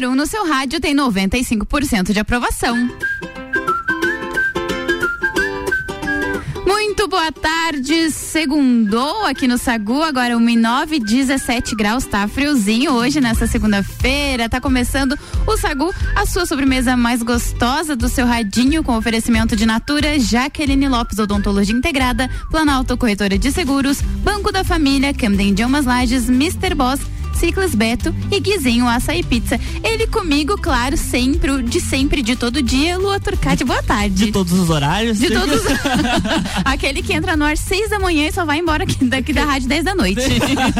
número 0.00 0.10
1 0.10 0.12
um 0.12 0.16
no 0.16 0.26
seu 0.26 0.46
rádio 0.46 0.80
tem 0.80 0.96
95% 0.96 2.12
de 2.12 2.20
aprovação. 2.20 2.88
Muito 6.66 7.06
boa 7.08 7.30
tarde, 7.32 8.10
segundou 8.10 9.26
aqui 9.26 9.46
no 9.46 9.58
Sagu, 9.58 10.02
agora 10.02 10.36
1 10.36 10.48
e 10.48 10.56
9, 10.56 11.00
17 11.00 11.74
graus, 11.74 12.06
tá 12.06 12.26
friozinho 12.28 12.92
hoje 12.92 13.20
nessa 13.20 13.46
segunda-feira, 13.46 14.48
tá 14.48 14.60
começando 14.60 15.18
o 15.46 15.56
Sagu, 15.56 15.92
a 16.14 16.24
sua 16.24 16.46
sobremesa 16.46 16.96
mais 16.96 17.22
gostosa 17.22 17.94
do 17.94 18.08
seu 18.08 18.26
radinho, 18.26 18.82
com 18.82 18.96
oferecimento 18.96 19.56
de 19.56 19.66
Natura, 19.66 20.18
Jaqueline 20.18 20.88
Lopes 20.88 21.18
Odontologia 21.18 21.74
Integrada, 21.74 22.30
Planalto 22.50 22.96
Corretora 22.96 23.36
de 23.36 23.50
Seguros, 23.50 24.00
Banco 24.00 24.52
da 24.52 24.64
Família, 24.64 25.12
Camden 25.12 25.50
Idiomas 25.50 25.84
Lages, 25.84 26.28
Mr. 26.28 26.74
Boss, 26.74 27.00
Ciclas 27.40 27.74
Beto 27.74 28.14
e 28.30 28.38
Guizinho 28.38 28.86
Açaí 28.86 29.22
Pizza. 29.22 29.58
Ele 29.82 30.06
comigo, 30.06 30.58
claro, 30.58 30.94
sempre, 30.98 31.62
de 31.62 31.80
sempre, 31.80 32.20
de 32.20 32.36
todo 32.36 32.62
dia, 32.62 32.98
Lua 32.98 33.18
Turcati, 33.18 33.64
boa 33.64 33.82
tarde. 33.82 34.26
De 34.26 34.30
todos 34.30 34.52
os 34.52 34.68
horários? 34.68 35.18
De 35.18 35.30
todos 35.30 35.62
Aquele 36.66 37.02
que 37.02 37.14
entra 37.14 37.38
no 37.38 37.44
ar 37.46 37.56
seis 37.56 37.88
da 37.88 37.98
manhã 37.98 38.28
e 38.28 38.32
só 38.32 38.44
vai 38.44 38.58
embora 38.58 38.84
aqui, 38.84 39.02
daqui 39.06 39.32
da 39.32 39.46
rádio 39.46 39.68
10 39.68 39.84
da 39.84 39.94
noite. 39.94 40.20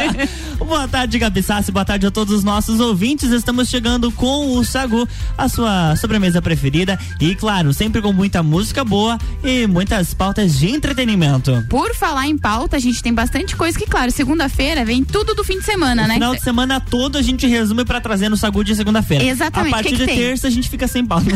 boa 0.60 0.86
tarde, 0.86 1.18
Gabi 1.18 1.42
Sassi, 1.42 1.72
boa 1.72 1.84
tarde 1.84 2.06
a 2.06 2.10
todos 2.10 2.34
os 2.34 2.44
nossos 2.44 2.78
ouvintes. 2.78 3.30
Estamos 3.30 3.70
chegando 3.70 4.12
com 4.12 4.54
o 4.54 4.62
Sagu, 4.62 5.08
a 5.38 5.48
sua 5.48 5.96
sobremesa 5.96 6.42
preferida 6.42 6.98
e, 7.18 7.34
claro, 7.34 7.72
sempre 7.72 8.02
com 8.02 8.12
muita 8.12 8.42
música 8.42 8.84
boa 8.84 9.18
e 9.42 9.66
muitas 9.66 10.12
pautas 10.12 10.58
de 10.58 10.68
entretenimento. 10.68 11.64
Por 11.70 11.94
falar 11.94 12.26
em 12.26 12.36
pauta, 12.36 12.76
a 12.76 12.80
gente 12.80 13.02
tem 13.02 13.14
bastante 13.14 13.56
coisa 13.56 13.78
que, 13.78 13.86
claro, 13.86 14.12
segunda-feira 14.12 14.84
vem 14.84 15.02
tudo 15.02 15.34
do 15.34 15.42
fim 15.42 15.58
de 15.58 15.64
semana, 15.64 16.04
o 16.04 16.06
né? 16.06 16.14
Final 16.14 16.34
de 16.34 16.42
semana 16.42 16.49
todo 16.80 17.18
a 17.18 17.22
gente 17.22 17.46
resume 17.46 17.84
para 17.84 18.00
trazer 18.00 18.28
no 18.28 18.36
Sagu 18.36 18.64
de 18.64 18.74
segunda-feira. 18.74 19.24
Exatamente. 19.24 19.72
A 19.72 19.76
partir 19.76 19.90
que 19.90 19.96
que 19.96 20.00
de 20.02 20.06
tem? 20.06 20.16
terça 20.16 20.46
a 20.46 20.50
gente 20.50 20.68
fica 20.68 20.86
sem 20.88 21.04
pauta. 21.04 21.26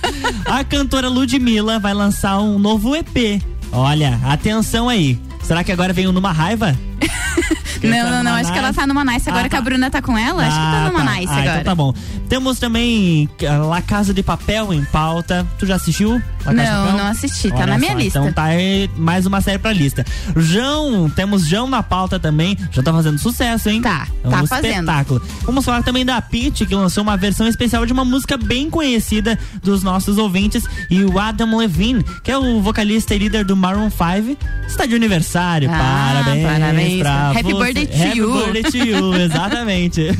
a 0.46 0.64
cantora 0.64 1.08
Ludmilla 1.08 1.78
vai 1.78 1.94
lançar 1.94 2.40
um 2.40 2.58
novo 2.58 2.94
EP. 2.96 3.42
Olha, 3.72 4.20
atenção 4.24 4.88
aí. 4.88 5.18
Será 5.42 5.64
que 5.64 5.72
agora 5.72 5.92
veio 5.92 6.12
numa 6.12 6.32
raiva? 6.32 6.76
não, 7.82 8.10
não, 8.10 8.22
não. 8.22 8.34
Acho 8.34 8.52
que 8.52 8.58
ela 8.58 8.72
tá 8.72 8.86
numa 8.86 9.04
nice 9.04 9.28
agora 9.28 9.46
ah, 9.46 9.48
que 9.48 9.56
a 9.56 9.60
Bruna 9.60 9.90
tá 9.90 10.02
com 10.02 10.16
ela. 10.16 10.42
Acho 10.46 10.56
que 10.56 10.62
tá 10.62 10.90
numa 10.90 11.04
tá. 11.04 11.14
nice 11.14 11.32
ah, 11.32 11.38
agora. 11.38 11.50
Então 11.52 11.64
tá 11.64 11.74
bom. 11.74 11.94
Temos 12.28 12.58
também 12.58 13.28
La 13.68 13.82
Casa 13.82 14.14
de 14.14 14.22
Papel 14.22 14.72
em 14.72 14.84
pauta. 14.84 15.46
Tu 15.58 15.66
já 15.66 15.76
assistiu? 15.76 16.22
não, 16.46 16.96
não 16.96 17.06
assisti. 17.06 17.48
Tá 17.48 17.56
Olha 17.56 17.66
na 17.66 17.78
minha 17.78 17.92
só, 17.92 17.98
lista. 17.98 18.18
Então 18.18 18.32
tá 18.32 18.44
aí 18.44 18.90
mais 18.96 19.26
uma 19.26 19.40
série 19.40 19.58
pra 19.58 19.72
lista. 19.72 20.04
João, 20.36 21.10
temos 21.10 21.46
João 21.46 21.68
na 21.68 21.82
pauta 21.82 22.18
também. 22.20 22.56
Já 22.70 22.82
tá 22.82 22.92
fazendo 22.92 23.18
sucesso, 23.18 23.68
hein? 23.68 23.82
Tá, 23.82 24.06
é 24.22 24.28
um 24.28 24.30
tá 24.30 24.44
espetáculo. 24.44 25.20
fazendo. 25.20 25.44
Vamos 25.44 25.64
falar 25.64 25.82
também 25.82 26.04
da 26.04 26.20
Pitty, 26.20 26.66
que 26.66 26.74
lançou 26.74 27.02
uma 27.02 27.16
versão 27.16 27.48
especial 27.48 27.84
de 27.84 27.92
uma 27.92 28.04
música 28.04 28.36
bem 28.36 28.70
conhecida 28.70 29.38
dos 29.62 29.82
nossos 29.82 30.18
ouvintes. 30.18 30.64
E 30.88 31.02
o 31.02 31.18
Adam 31.18 31.56
Levine, 31.56 32.04
que 32.22 32.30
é 32.30 32.38
o 32.38 32.60
vocalista 32.60 33.14
e 33.14 33.18
líder 33.18 33.44
do 33.44 33.56
Maroon 33.56 33.90
5, 33.90 34.38
está 34.66 34.86
de 34.86 34.94
aniversário. 35.30 35.70
Ah, 35.70 36.22
parabéns. 36.24 36.46
parabéns. 36.46 36.98
Pra 37.00 37.30
Happy 37.30 37.42
você. 37.42 37.64
birthday 37.64 37.86
to 37.86 38.02
Happy 38.02 38.18
you. 38.18 38.32
birthday 38.32 38.62
to 38.62 38.76
you, 38.78 39.14
exatamente. 39.22 40.00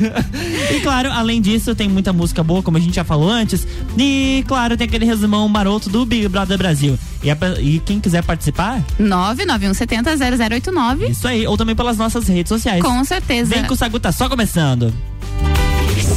e 0.75 0.79
claro, 0.81 1.11
além 1.11 1.41
disso, 1.41 1.75
tem 1.75 1.89
muita 1.89 2.13
música 2.13 2.43
boa, 2.43 2.61
como 2.63 2.77
a 2.77 2.79
gente 2.79 2.95
já 2.95 3.03
falou 3.03 3.29
antes. 3.29 3.67
E 3.97 4.43
claro, 4.47 4.77
tem 4.77 4.87
aquele 4.87 5.05
resumão 5.05 5.47
maroto 5.47 5.89
do 5.89 6.05
Big 6.05 6.27
Brother 6.27 6.57
Brasil. 6.57 6.97
E, 7.23 7.29
a, 7.29 7.37
e 7.59 7.79
quem 7.79 7.99
quiser 7.99 8.23
participar? 8.23 8.81
991700089. 8.99 11.09
Isso 11.09 11.27
aí, 11.27 11.45
ou 11.45 11.57
também 11.57 11.75
pelas 11.75 11.97
nossas 11.97 12.27
redes 12.27 12.49
sociais. 12.49 12.81
Com 12.81 13.03
certeza. 13.03 13.53
Vem 13.53 13.63
que 13.63 13.73
o 13.73 13.75
Sagu 13.75 13.99
tá 13.99 14.11
só 14.11 14.29
começando. 14.29 14.93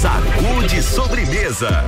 Sagu 0.01 0.67
de 0.67 0.83
sobremesa. 0.83 1.85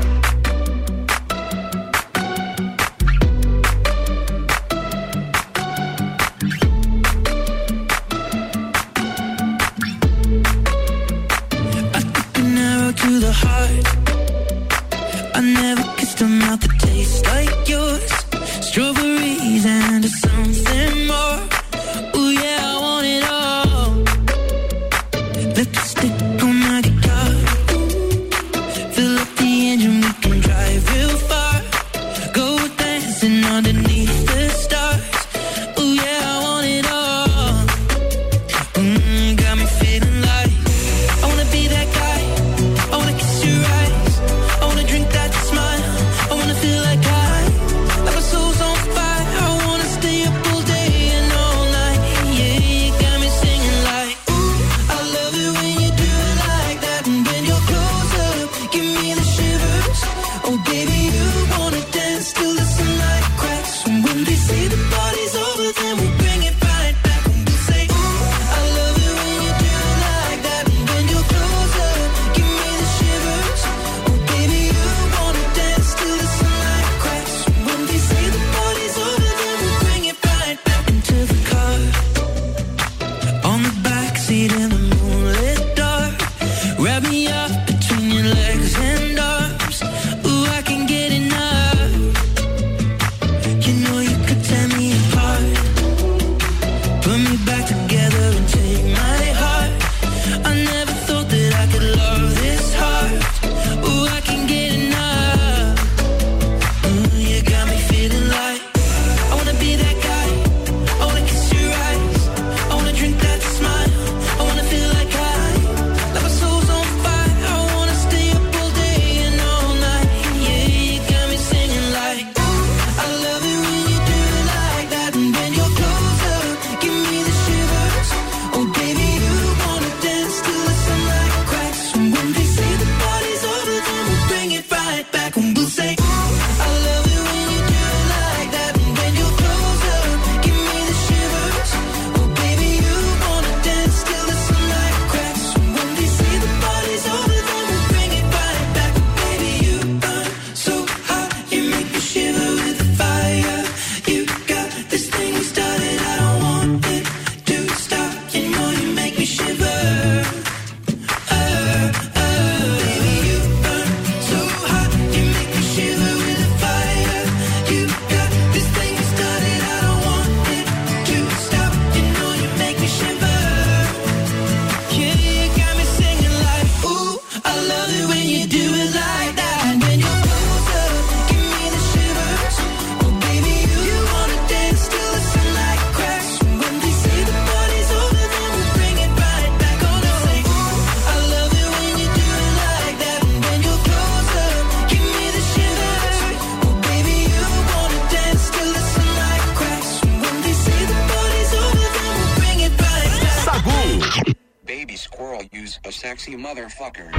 Motherfucker. 206.46 207.15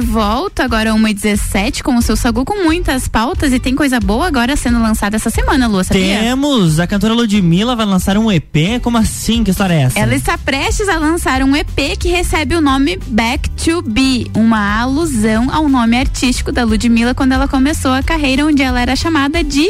De 0.00 0.06
volta, 0.06 0.64
agora 0.64 0.92
1h17, 0.92 1.82
com 1.82 1.94
o 1.94 2.02
seu 2.02 2.16
Sagu 2.16 2.44
com 2.44 2.64
muitas 2.64 3.06
pautas 3.06 3.52
e 3.52 3.58
tem 3.58 3.74
coisa 3.74 4.00
boa 4.00 4.26
agora 4.26 4.56
sendo 4.56 4.80
lançada 4.80 5.16
essa 5.16 5.28
semana, 5.28 5.68
Lu, 5.68 5.84
sabia? 5.84 6.18
Temos, 6.20 6.80
a 6.80 6.86
cantora 6.86 7.12
Ludmilla 7.12 7.76
vai 7.76 7.84
lançar 7.84 8.16
um 8.16 8.32
EP, 8.32 8.80
como 8.82 8.96
assim? 8.96 9.44
Que 9.44 9.50
história 9.50 9.74
é 9.74 9.82
essa? 9.82 9.98
Ela 9.98 10.14
está 10.14 10.38
prestes 10.38 10.88
a 10.88 10.98
lançar 10.98 11.42
um 11.42 11.54
EP 11.54 11.98
que 11.98 12.08
recebe 12.08 12.54
o 12.54 12.60
nome 12.60 12.98
Back 13.08 13.50
to 13.50 13.82
Be, 13.82 14.30
uma 14.34 14.80
alusão 14.80 15.52
ao 15.52 15.68
nome 15.68 15.98
artístico 15.98 16.50
da 16.50 16.64
Ludmilla 16.64 17.14
quando 17.14 17.32
ela 17.32 17.46
começou 17.46 17.92
a 17.92 18.02
carreira 18.02 18.46
onde 18.46 18.62
ela 18.62 18.80
era 18.80 18.96
chamada 18.96 19.44
de 19.44 19.68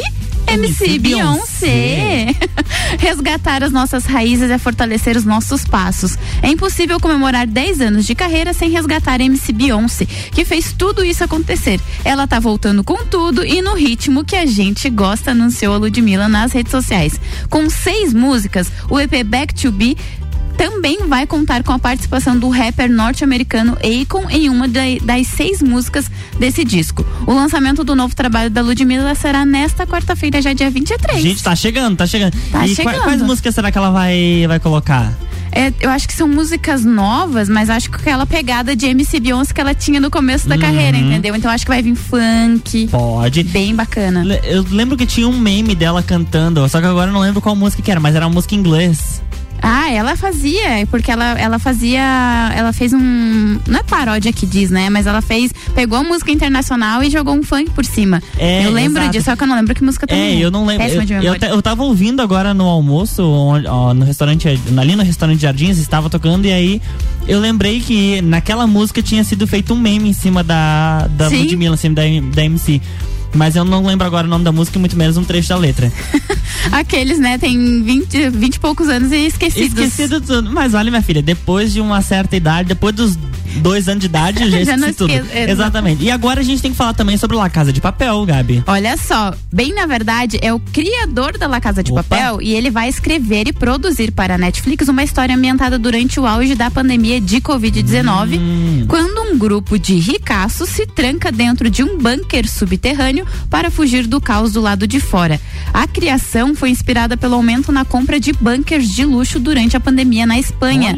MC 0.53 0.99
Beyoncé. 0.99 2.35
Resgatar 2.99 3.63
as 3.63 3.71
nossas 3.71 4.05
raízes 4.05 4.51
é 4.51 4.57
fortalecer 4.57 5.15
os 5.15 5.23
nossos 5.23 5.63
passos. 5.63 6.17
É 6.41 6.49
impossível 6.49 6.99
comemorar 6.99 7.47
10 7.47 7.81
anos 7.81 8.05
de 8.05 8.13
carreira 8.13 8.53
sem 8.53 8.69
resgatar 8.69 9.21
MC 9.21 9.53
Beyoncé, 9.53 10.05
que 10.05 10.43
fez 10.43 10.73
tudo 10.73 11.05
isso 11.05 11.23
acontecer. 11.23 11.79
Ela 12.03 12.27
tá 12.27 12.39
voltando 12.39 12.83
com 12.83 13.05
tudo 13.05 13.45
e 13.45 13.61
no 13.61 13.75
ritmo 13.75 14.25
que 14.25 14.35
a 14.35 14.45
gente 14.45 14.89
gosta, 14.89 15.31
anunciou 15.31 15.73
a 15.73 15.77
Ludmilla 15.77 16.27
nas 16.27 16.51
redes 16.51 16.71
sociais. 16.71 17.19
Com 17.49 17.69
seis 17.69 18.13
músicas, 18.13 18.71
o 18.89 18.99
EP 18.99 19.23
Back 19.23 19.53
to 19.53 19.71
Be 19.71 19.97
também 20.61 21.07
vai 21.07 21.25
contar 21.25 21.63
com 21.63 21.71
a 21.71 21.79
participação 21.79 22.37
do 22.37 22.47
rapper 22.47 22.87
norte-americano 22.87 23.75
Akon 23.81 24.29
em 24.29 24.47
uma 24.47 24.67
da- 24.67 24.81
das 25.01 25.25
seis 25.25 25.59
músicas 25.59 26.05
desse 26.37 26.63
disco. 26.63 27.03
O 27.25 27.33
lançamento 27.33 27.83
do 27.83 27.95
novo 27.95 28.13
trabalho 28.15 28.47
da 28.51 28.61
Ludmilla 28.61 29.15
será 29.15 29.43
nesta 29.43 29.87
quarta-feira, 29.87 30.39
já 30.39 30.53
dia 30.53 30.69
23. 30.69 31.19
Gente, 31.19 31.41
tá 31.41 31.55
chegando, 31.55 31.95
tá 31.97 32.05
chegando. 32.05 32.37
Tá 32.51 32.67
e 32.67 32.75
chegando. 32.75 33.01
quais 33.01 33.23
músicas 33.23 33.55
será 33.55 33.71
que 33.71 33.77
ela 33.79 33.89
vai, 33.89 34.45
vai 34.47 34.59
colocar? 34.59 35.11
É, 35.51 35.73
eu 35.79 35.89
acho 35.89 36.07
que 36.07 36.13
são 36.13 36.27
músicas 36.27 36.85
novas, 36.85 37.49
mas 37.49 37.67
acho 37.67 37.89
que 37.89 37.95
aquela 37.95 38.27
pegada 38.27 38.75
de 38.75 38.85
MC 38.85 39.19
Beyoncé 39.19 39.53
que 39.55 39.59
ela 39.61 39.73
tinha 39.73 39.99
no 39.99 40.11
começo 40.11 40.47
da 40.47 40.59
carreira, 40.59 40.95
entendeu? 40.95 41.35
Então 41.35 41.49
acho 41.49 41.65
que 41.65 41.71
vai 41.71 41.81
vir 41.81 41.95
funk. 41.95 42.87
Pode. 42.89 43.43
Bem 43.45 43.73
bacana. 43.73 44.23
Eu 44.43 44.63
lembro 44.69 44.95
que 44.95 45.07
tinha 45.07 45.27
um 45.27 45.37
meme 45.39 45.73
dela 45.73 46.03
cantando, 46.03 46.69
só 46.69 46.79
que 46.79 46.85
agora 46.85 47.09
eu 47.09 47.13
não 47.13 47.19
lembro 47.19 47.41
qual 47.41 47.55
música 47.55 47.81
que 47.81 47.89
era, 47.89 47.99
mas 47.99 48.15
era 48.15 48.27
uma 48.27 48.33
música 48.35 48.53
em 48.53 48.59
inglês. 48.59 49.23
Ah, 49.61 49.91
ela 49.91 50.15
fazia, 50.15 50.87
porque 50.89 51.11
ela, 51.11 51.39
ela 51.39 51.59
fazia. 51.59 52.01
Ela 52.55 52.73
fez 52.73 52.93
um. 52.93 53.59
Não 53.67 53.79
é 53.79 53.83
paródia 53.83 54.33
que 54.33 54.45
diz, 54.45 54.71
né? 54.71 54.89
Mas 54.89 55.05
ela 55.05 55.21
fez. 55.21 55.53
Pegou 55.75 55.99
a 55.99 56.03
música 56.03 56.31
internacional 56.31 57.03
e 57.03 57.09
jogou 57.09 57.35
um 57.35 57.43
funk 57.43 57.69
por 57.71 57.85
cima. 57.85 58.21
É, 58.37 58.65
eu 58.65 58.71
lembro 58.71 59.01
exato. 59.01 59.11
disso, 59.11 59.25
só 59.25 59.35
que 59.35 59.43
eu 59.43 59.47
não 59.47 59.55
lembro 59.55 59.75
que 59.75 59.83
música 59.83 60.07
também. 60.07 60.39
É, 60.39 60.45
eu 60.45 60.49
não 60.49 60.65
lembro. 60.65 60.83
Péssima 60.83 61.03
Eu, 61.03 61.09
eu, 61.09 61.33
memória. 61.33 61.45
eu 61.47 61.61
tava 61.61 61.83
ouvindo 61.83 62.21
agora 62.21 62.53
no 62.53 62.65
almoço, 62.65 63.21
no 63.95 64.03
restaurante, 64.05 64.47
ali 64.47 64.95
no 64.95 65.03
restaurante 65.03 65.39
Jardins, 65.39 65.77
estava 65.77 66.09
tocando, 66.09 66.45
e 66.45 66.51
aí 66.51 66.81
eu 67.27 67.39
lembrei 67.39 67.79
que 67.81 68.21
naquela 68.21 68.65
música 68.65 69.01
tinha 69.01 69.23
sido 69.23 69.45
feito 69.45 69.73
um 69.73 69.79
meme 69.79 70.09
em 70.09 70.13
cima 70.13 70.43
da, 70.43 71.07
da. 71.07 71.27
Ludmilla, 71.27 71.75
em 71.75 71.77
cima 71.77 71.95
da, 71.95 72.01
da 72.33 72.45
MC. 72.45 72.81
Mas 73.33 73.55
eu 73.55 73.63
não 73.63 73.85
lembro 73.85 74.05
agora 74.05 74.27
o 74.27 74.29
nome 74.29 74.43
da 74.43 74.51
música, 74.51 74.77
e 74.77 74.79
muito 74.79 74.97
menos 74.97 75.17
um 75.17 75.23
trecho 75.23 75.49
da 75.49 75.57
letra. 75.57 75.91
Aqueles, 76.71 77.17
né, 77.19 77.37
tem 77.37 77.81
20, 77.83 78.29
20 78.29 78.55
e 78.55 78.59
poucos 78.59 78.87
anos 78.89 79.11
e 79.11 79.25
esquecidos. 79.27 79.69
Esquecido 79.77 80.21
tudo. 80.21 80.51
Mas 80.51 80.73
olha, 80.73 80.89
minha 80.91 81.01
filha, 81.01 81.21
depois 81.21 81.73
de 81.73 81.81
uma 81.81 82.01
certa 82.01 82.35
idade, 82.35 82.69
depois 82.69 82.93
dos 82.93 83.17
dois 83.57 83.87
anos 83.87 84.01
de 84.01 84.05
idade, 84.05 84.43
eu 84.43 84.49
já, 84.49 84.63
Já 84.63 84.75
esqueci 84.75 84.93
tudo. 84.93 85.11
esqueço, 85.13 85.29
é, 85.33 85.49
Exatamente. 85.51 86.03
E 86.03 86.11
agora 86.11 86.39
a 86.41 86.43
gente 86.43 86.61
tem 86.61 86.71
que 86.71 86.77
falar 86.77 86.93
também 86.93 87.17
sobre 87.17 87.35
La 87.35 87.49
Casa 87.49 87.73
de 87.73 87.81
Papel, 87.81 88.25
Gabi. 88.25 88.63
Olha 88.67 88.95
só, 88.97 89.33
bem 89.51 89.73
na 89.73 89.85
verdade, 89.85 90.37
é 90.41 90.53
o 90.53 90.59
criador 90.59 91.37
da 91.37 91.47
La 91.47 91.59
Casa 91.59 91.81
de 91.83 91.91
Opa. 91.91 92.03
Papel 92.03 92.41
e 92.41 92.53
ele 92.53 92.69
vai 92.69 92.87
escrever 92.89 93.47
e 93.47 93.53
produzir 93.53 94.11
para 94.11 94.35
a 94.35 94.37
Netflix 94.37 94.87
uma 94.87 95.03
história 95.03 95.35
ambientada 95.35 95.77
durante 95.79 96.19
o 96.19 96.25
auge 96.25 96.53
da 96.55 96.69
pandemia 96.69 97.19
de 97.19 97.41
Covid-19, 97.41 98.39
Hum. 98.39 98.85
quando 98.87 99.21
um 99.21 99.37
grupo 99.37 99.77
de 99.79 99.95
ricaços 99.95 100.69
se 100.69 100.85
tranca 100.85 101.31
dentro 101.31 101.69
de 101.69 101.83
um 101.83 101.97
bunker 101.97 102.47
subterrâneo 102.49 103.20
para 103.49 103.69
fugir 103.71 104.07
do 104.07 104.19
caos 104.21 104.51
do 104.53 104.61
lado 104.61 104.87
de 104.87 104.99
fora. 104.99 105.39
A 105.73 105.87
criação 105.87 106.53
foi 106.55 106.69
inspirada 106.69 107.15
pelo 107.17 107.35
aumento 107.35 107.71
na 107.71 107.85
compra 107.85 108.19
de 108.19 108.33
bunkers 108.33 108.89
de 108.89 109.05
luxo 109.05 109.39
durante 109.39 109.75
a 109.77 109.79
pandemia 109.79 110.25
na 110.25 110.37
Espanha. 110.39 110.93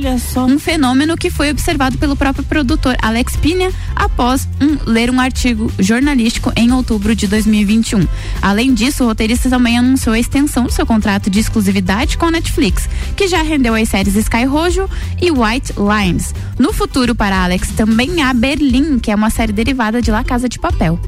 Um 0.51 0.59
fenômeno 0.59 1.15
que 1.17 1.29
foi 1.29 1.49
observado 1.51 1.97
pelo 1.97 2.15
próprio 2.15 2.43
produtor 2.43 2.95
Alex 3.01 3.35
Pina 3.35 3.69
após 3.95 4.47
um- 4.61 4.77
ler 4.89 5.09
um 5.09 5.19
artigo 5.19 5.71
jornalístico 5.79 6.51
em 6.55 6.71
outubro 6.71 7.15
de 7.15 7.27
2021. 7.27 8.07
Além 8.41 8.73
disso, 8.73 9.03
o 9.03 9.07
roteirista 9.07 9.49
também 9.49 9.77
anunciou 9.77 10.13
a 10.15 10.19
extensão 10.19 10.63
do 10.65 10.71
seu 10.71 10.85
contrato 10.85 11.29
de 11.29 11.39
exclusividade 11.39 12.17
com 12.17 12.25
a 12.25 12.31
Netflix, 12.31 12.89
que 13.15 13.27
já 13.27 13.41
rendeu 13.41 13.75
as 13.75 13.89
séries 13.89 14.15
Sky 14.15 14.45
Rojo 14.45 14.89
e 15.21 15.31
White 15.31 15.73
Lines. 15.77 16.33
No 16.57 16.73
futuro, 16.73 17.13
para 17.15 17.43
Alex, 17.43 17.69
também 17.69 18.21
há 18.21 18.33
Berlim, 18.33 18.99
que 18.99 19.11
é 19.11 19.15
uma 19.15 19.29
série 19.29 19.51
derivada 19.53 20.01
de 20.01 20.11
La 20.11 20.23
Casa 20.23 20.47
de 20.49 20.59
Papel. 20.59 20.99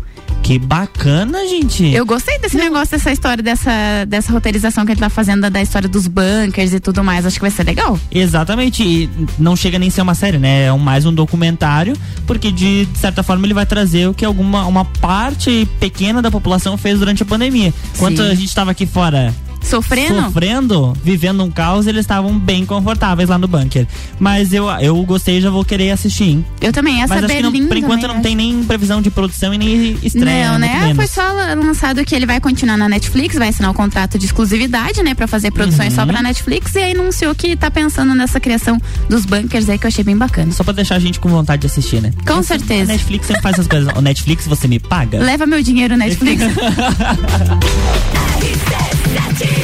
Que 0.46 0.60
bacana, 0.60 1.40
gente. 1.48 1.92
Eu 1.92 2.06
gostei 2.06 2.38
desse 2.38 2.56
negócio, 2.56 2.92
dessa 2.96 3.12
história, 3.12 3.42
dessa, 3.42 4.06
dessa 4.08 4.32
roteirização 4.32 4.86
que 4.86 4.92
ele 4.92 5.00
tá 5.00 5.10
fazendo 5.10 5.42
da, 5.42 5.50
da 5.50 5.60
história 5.60 5.90
dos 5.90 6.06
bunkers 6.06 6.72
e 6.72 6.80
tudo 6.80 7.04
mais. 7.04 7.26
Acho 7.26 7.38
que 7.38 7.42
vai 7.42 7.50
ser 7.50 7.64
legal. 7.64 8.00
Exatamente, 8.12 8.84
e 8.84 9.10
não 9.40 9.56
chega 9.56 9.80
nem 9.80 9.90
a 9.90 9.92
ser 9.92 10.04
uma 10.04 10.14
série, 10.14 10.38
né? 10.38 10.66
É 10.66 10.72
um- 10.72 10.78
mais 10.78 11.04
um 11.04 11.12
documentário, 11.12 11.98
porque 12.28 12.52
de 12.52 12.88
certa 12.94 13.24
forma 13.24 13.44
ele 13.48 13.56
vai 13.56 13.66
trazer 13.66 14.08
o 14.08 14.14
que 14.14 14.24
alguma 14.24 14.68
uma 14.68 14.86
parte 14.86 15.68
pequena 15.80 16.22
da 16.22 16.30
população 16.30 16.78
fez 16.78 17.00
durante 17.00 17.24
a 17.24 17.26
pandemia. 17.26 17.74
Enquanto 17.96 18.18
Sim. 18.22 18.30
a 18.30 18.36
gente 18.36 18.46
estava 18.46 18.70
aqui 18.70 18.86
fora 18.86 19.34
Sofrendo? 19.66 20.22
sofrendo, 20.24 20.94
vivendo 21.04 21.44
um 21.44 21.52
caos, 21.52 21.88
eles 21.88 22.02
estavam 22.02 22.38
bem 22.38 22.66
confortáveis 22.66 23.30
lá 23.30 23.38
no 23.38 23.48
bunker. 23.48 23.88
Mas 24.20 24.54
eu, 24.54 24.70
eu 24.80 24.96
gostei 25.04 25.38
e 25.38 25.42
já 25.42 25.50
vou 25.50 25.66
querer 25.66 25.92
assistir, 25.92 26.26
hein? 26.26 26.46
Eu 26.62 26.72
também. 26.72 27.02
Essa 27.02 27.16
Mas 27.16 27.24
acho 27.26 27.34
que 27.34 27.42
não- 27.42 27.52
Berlim 27.52 27.68
por 27.68 27.78
enquanto 27.78 28.02
também, 28.02 28.16
não 28.16 28.24
tem 28.24 28.36
nem 28.36 28.64
previsão 28.64 29.02
de 29.02 29.10
produção 29.10 29.54
e 29.54 29.58
nem 29.58 29.98
estreia. 30.04 30.52
Não, 30.52 30.60
né? 30.60 30.94
Foi 30.96 31.08
só 31.08 31.22
lançado 31.56 32.04
que 32.06 32.16
ele 32.16 32.26
vai 32.26 32.40
continuar 32.40 32.78
na 32.78 32.88
Netflix, 32.88 33.36
vai 33.36 33.50
assinar 33.50 33.72
o 33.72 33.74
contrato 33.74 34.18
de 34.20 34.26
exclusividade, 34.26 35.02
né? 35.04 35.14
Pra 35.14 35.28
fazer 35.28 35.52
produções 35.52 35.94
Uhum. 35.94 36.00
só 36.00 36.06
pra 36.06 36.22
Netflix 36.22 36.76
e 36.76 36.80
aí 36.80 36.92
anunciou 36.94 37.34
que 37.36 37.56
tá 37.56 37.70
pensando 37.72 38.14
nessa 38.16 38.40
criação 38.40 38.80
dos 39.10 39.26
bunkers 39.26 39.68
aí 39.70 39.78
que 39.78 39.86
eu 39.86 39.90
achei 39.90 40.04
bem 40.04 40.18
bacana. 40.18 40.52
Só 40.52 40.64
pra 40.64 40.74
deixar 40.74 40.96
a 40.96 41.00
gente 41.00 41.20
com 41.20 41.30
vontade 41.30 41.62
de 41.62 41.68
assistir, 41.68 42.02
né? 42.02 42.12
Com 42.26 42.40
A 42.40 42.44
certeza. 42.44 42.92
Netflix 42.92 43.28
sempre 43.28 43.42
faz 43.42 43.56
essas 43.56 43.68
coisas. 43.68 43.92
O 43.96 44.02
Netflix, 44.02 44.48
você 44.48 44.68
me 44.68 44.80
paga? 44.80 45.20
Leva 45.20 45.46
meu 45.46 45.62
dinheiro, 45.62 45.96
Netflix. 45.98 46.44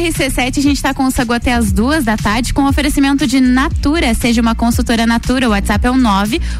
RC7, 0.00 0.58
a 0.58 0.62
gente 0.62 0.80
tá 0.80 0.94
com 0.94 1.04
o 1.04 1.10
Sagu 1.10 1.34
até 1.34 1.52
as 1.52 1.72
duas 1.72 2.04
da 2.04 2.16
tarde 2.16 2.54
com 2.54 2.64
oferecimento 2.64 3.26
de 3.26 3.38
Natura. 3.38 4.14
Seja 4.14 4.40
uma 4.40 4.54
consultora 4.54 5.06
Natura. 5.06 5.46
O 5.46 5.50
WhatsApp 5.50 5.86
é 5.86 5.90
o 5.90 5.94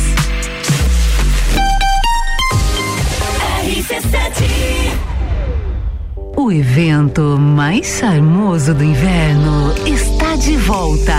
O 6.36 6.50
evento 6.50 7.38
mais 7.38 7.98
charmoso 7.98 8.74
do 8.74 8.82
inverno 8.82 9.72
está 9.86 10.34
de 10.34 10.56
volta. 10.56 11.18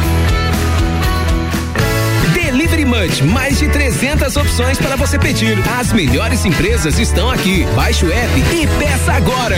Delivery 2.71 3.23
mais 3.23 3.59
de 3.59 3.67
300 3.67 4.37
opções 4.37 4.77
para 4.77 4.95
você 4.95 5.19
pedir. 5.19 5.57
As 5.77 5.91
melhores 5.91 6.45
empresas 6.45 6.97
estão 6.99 7.29
aqui. 7.29 7.65
Baixe 7.75 8.05
o 8.05 8.11
app 8.11 8.39
e 8.39 8.67
peça 8.79 9.11
agora. 9.11 9.57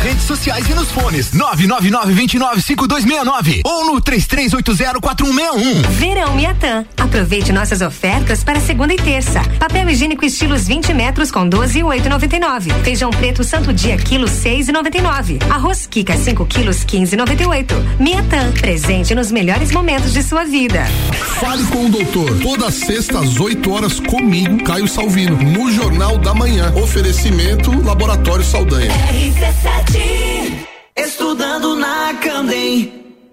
Nas 0.00 0.08
redes 0.08 0.24
sociais 0.24 0.66
e 0.68 0.74
nos 0.74 0.90
fones. 0.90 1.30
999-295269 1.32 3.60
ou 3.64 3.84
no 3.84 4.00
33804161. 4.00 5.86
Verão 5.90 6.34
Miatã. 6.34 6.86
Aproveite 6.96 7.52
nossas 7.52 7.82
ofertas 7.82 8.42
para 8.42 8.58
segunda 8.60 8.94
e 8.94 8.96
terça. 8.96 9.42
Papel 9.58 9.90
higiênico 9.90 10.24
estilos 10.24 10.66
20 10.66 10.94
metros 10.94 11.30
com 11.30 11.46
12,899. 11.46 12.70
Feijão 12.82 13.10
preto 13.10 13.44
Santo 13.44 13.74
Dia 13.74 13.98
quilo 13.98 14.26
6,99. 14.26 15.38
Arroz 15.50 15.86
Kika 15.86 16.16
5 16.16 16.46
quilos 16.46 16.78
15,98. 16.78 17.74
Miatã. 17.98 18.50
Presente 18.52 19.14
nos 19.14 19.30
melhores 19.30 19.70
momentos 19.70 20.14
de 20.14 20.22
sua 20.22 20.44
vida. 20.44 20.86
Fale 21.40 21.62
com 21.64 21.84
o 21.84 21.90
doutor. 21.90 22.38
Toda 22.38 22.70
sexta 22.70 23.18
às 23.18 23.38
8 23.38 23.70
horas 23.70 24.00
comigo, 24.00 24.64
Caio 24.64 24.88
Salvino, 24.88 25.36
no 25.36 25.70
Jornal 25.70 26.16
da 26.16 26.32
Manhã. 26.32 26.72
Oferecimento 26.74 27.70
Laboratório 27.84 28.44
Saldanha. 28.44 28.90
RC7 28.90 29.89
Estudando 30.96 31.76
na 31.76 32.14
Candem. 32.22 32.92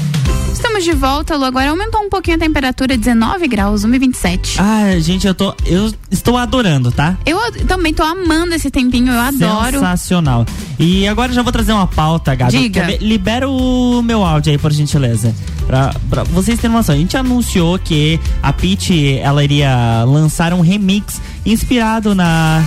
Estamos 0.76 0.84
de 0.84 0.92
volta, 0.92 1.36
Lu. 1.36 1.44
Agora 1.44 1.70
aumentou 1.70 2.02
um 2.02 2.10
pouquinho 2.10 2.36
a 2.36 2.40
temperatura, 2.40 2.98
19 2.98 3.48
graus, 3.48 3.86
1,27. 3.86 4.56
Ah, 4.58 4.98
gente, 5.00 5.26
eu 5.26 5.34
tô. 5.34 5.54
Eu 5.64 5.90
estou 6.10 6.36
adorando, 6.36 6.92
tá? 6.92 7.16
Eu 7.24 7.38
também 7.66 7.94
tô 7.94 8.02
amando 8.02 8.54
esse 8.54 8.70
tempinho, 8.70 9.10
eu 9.10 9.18
adoro. 9.18 9.78
Sensacional. 9.78 10.44
E 10.78 11.08
agora 11.08 11.32
já 11.32 11.40
vou 11.42 11.50
trazer 11.50 11.72
uma 11.72 11.86
pauta, 11.86 12.34
Gabi. 12.34 12.52
Diga. 12.52 12.98
Libera 13.00 13.48
o 13.48 14.02
meu 14.02 14.22
áudio 14.22 14.52
aí, 14.52 14.58
por 14.58 14.70
gentileza. 14.70 15.34
Pra, 15.66 15.94
pra 16.10 16.24
vocês 16.24 16.58
terem 16.58 16.76
noção. 16.76 16.94
A 16.94 16.98
gente 16.98 17.16
anunciou 17.16 17.78
que 17.78 18.20
a 18.42 18.52
Peach, 18.52 19.18
ela 19.18 19.42
iria 19.42 20.04
lançar 20.04 20.52
um 20.52 20.60
remix 20.60 21.20
inspirado 21.44 22.14
na 22.14 22.62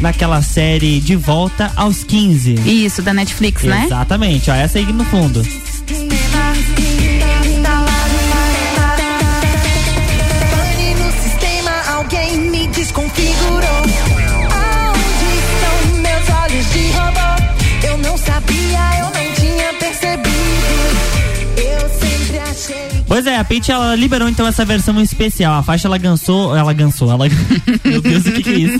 naquela 0.00 0.42
série 0.42 0.98
De 0.98 1.14
Volta 1.14 1.70
aos 1.76 2.02
15. 2.02 2.54
Isso, 2.68 3.00
da 3.00 3.14
Netflix, 3.14 3.62
né? 3.62 3.84
Exatamente, 3.86 4.50
ó, 4.50 4.54
essa 4.54 4.78
aí 4.78 4.92
no 4.92 5.04
fundo. 5.04 5.40
Pois 23.14 23.28
é, 23.28 23.36
a 23.38 23.44
Peach 23.44 23.70
ela 23.70 23.94
liberou 23.94 24.28
então 24.28 24.44
essa 24.44 24.64
versão 24.64 25.00
especial. 25.00 25.54
A 25.54 25.62
faixa 25.62 25.86
ela 25.86 25.96
gançou, 25.96 26.56
ela 26.56 26.72
gançou, 26.72 27.12
ela 27.12 27.26
Meu 27.84 28.02
Deus, 28.02 28.26
o 28.26 28.32
que 28.32 28.42
que 28.42 28.50
é 28.50 28.54
isso? 28.54 28.78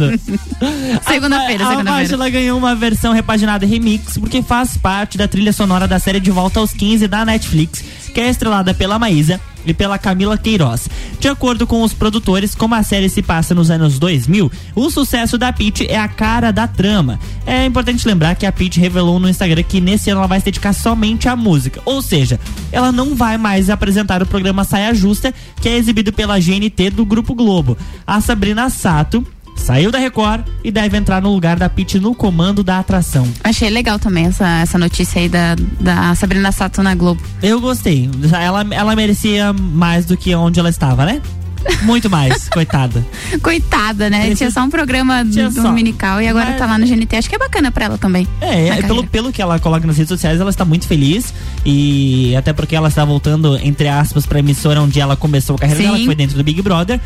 Segunda-feira, 1.06 1.64
A 1.64 1.68
segunda-feira. 1.68 1.84
faixa 1.84 2.14
ela 2.14 2.28
ganhou 2.28 2.58
uma 2.58 2.74
versão 2.74 3.12
repaginada 3.12 3.64
remix 3.64 4.18
porque 4.18 4.42
faz 4.42 4.76
parte 4.76 5.16
da 5.16 5.28
trilha 5.28 5.52
sonora 5.52 5.86
da 5.86 6.00
série 6.00 6.18
De 6.18 6.32
Volta 6.32 6.58
aos 6.58 6.72
15 6.72 7.06
da 7.06 7.24
Netflix, 7.24 7.84
que 8.12 8.20
é 8.20 8.28
estrelada 8.28 8.74
pela 8.74 8.98
Maísa 8.98 9.40
e 9.66 9.74
pela 9.74 9.98
Camila 9.98 10.36
Queiroz. 10.38 10.88
De 11.18 11.28
acordo 11.28 11.66
com 11.66 11.82
os 11.82 11.92
produtores, 11.92 12.54
como 12.54 12.74
a 12.74 12.82
série 12.82 13.08
se 13.08 13.22
passa 13.22 13.54
nos 13.54 13.70
anos 13.70 13.98
2000, 13.98 14.50
o 14.74 14.90
sucesso 14.90 15.38
da 15.38 15.52
Peach 15.52 15.86
é 15.86 15.98
a 15.98 16.08
cara 16.08 16.50
da 16.50 16.66
trama. 16.66 17.18
É 17.46 17.64
importante 17.64 18.06
lembrar 18.06 18.34
que 18.34 18.46
a 18.46 18.52
Peach 18.52 18.78
revelou 18.78 19.18
no 19.18 19.28
Instagram 19.28 19.62
que 19.62 19.80
nesse 19.80 20.10
ano 20.10 20.20
ela 20.20 20.28
vai 20.28 20.38
se 20.38 20.46
dedicar 20.46 20.72
somente 20.72 21.28
à 21.28 21.36
música, 21.36 21.80
ou 21.84 22.02
seja, 22.02 22.38
ela 22.70 22.92
não 22.92 23.14
vai 23.14 23.38
mais 23.38 23.70
apresentar 23.70 24.22
o 24.22 24.26
programa 24.26 24.64
Saia 24.64 24.94
Justa, 24.94 25.32
que 25.60 25.68
é 25.68 25.76
exibido 25.76 26.12
pela 26.12 26.38
GNT 26.38 26.90
do 26.90 27.04
Grupo 27.04 27.34
Globo. 27.34 27.76
A 28.06 28.20
Sabrina 28.20 28.68
Sato 28.70 29.26
saiu 29.64 29.90
da 29.90 29.98
Record 29.98 30.42
e 30.62 30.70
deve 30.70 30.96
entrar 30.96 31.22
no 31.22 31.32
lugar 31.32 31.56
da 31.58 31.68
Peach 31.68 31.98
no 31.98 32.14
comando 32.14 32.62
da 32.62 32.78
atração. 32.78 33.26
Achei 33.42 33.70
legal 33.70 33.98
também 33.98 34.26
essa, 34.26 34.46
essa 34.60 34.78
notícia 34.78 35.20
aí 35.20 35.28
da, 35.28 35.56
da 35.80 36.14
Sabrina 36.14 36.52
Sato 36.52 36.82
na 36.82 36.94
Globo. 36.94 37.22
Eu 37.42 37.60
gostei. 37.60 38.10
Ela, 38.32 38.66
ela 38.70 38.94
merecia 38.94 39.52
mais 39.52 40.04
do 40.04 40.16
que 40.16 40.34
onde 40.34 40.60
ela 40.60 40.68
estava, 40.68 41.06
né? 41.06 41.20
Muito 41.84 42.10
mais, 42.10 42.46
coitada. 42.52 43.02
Coitada, 43.42 44.10
né? 44.10 44.26
Esse- 44.26 44.36
Tinha 44.36 44.50
só 44.50 44.62
um 44.64 44.68
programa 44.68 45.24
Tinha 45.24 45.50
só. 45.50 45.62
dominical 45.62 46.20
e 46.20 46.28
agora 46.28 46.50
Mas- 46.50 46.58
tá 46.58 46.66
lá 46.66 46.76
no 46.76 46.86
GNT. 46.86 47.16
Acho 47.16 47.28
que 47.30 47.36
é 47.36 47.38
bacana 47.38 47.70
pra 47.72 47.86
ela 47.86 47.96
também. 47.96 48.28
É, 48.42 48.68
é 48.68 48.82
pelo, 48.82 49.02
pelo 49.06 49.32
que 49.32 49.40
ela 49.40 49.58
coloca 49.58 49.86
nas 49.86 49.96
redes 49.96 50.10
sociais, 50.10 50.38
ela 50.38 50.50
está 50.50 50.66
muito 50.66 50.86
feliz. 50.86 51.32
E 51.64 52.36
até 52.36 52.52
porque 52.52 52.76
ela 52.76 52.88
está 52.88 53.02
voltando, 53.02 53.56
entre 53.62 53.88
aspas, 53.88 54.26
pra 54.26 54.40
emissora 54.40 54.82
onde 54.82 55.00
ela 55.00 55.16
começou 55.16 55.56
a 55.56 55.58
carreira 55.58 55.80
Sim. 55.80 55.86
dela, 55.86 55.98
que 56.00 56.04
foi 56.04 56.14
dentro 56.14 56.36
do 56.36 56.44
Big 56.44 56.60
Brother. 56.60 57.00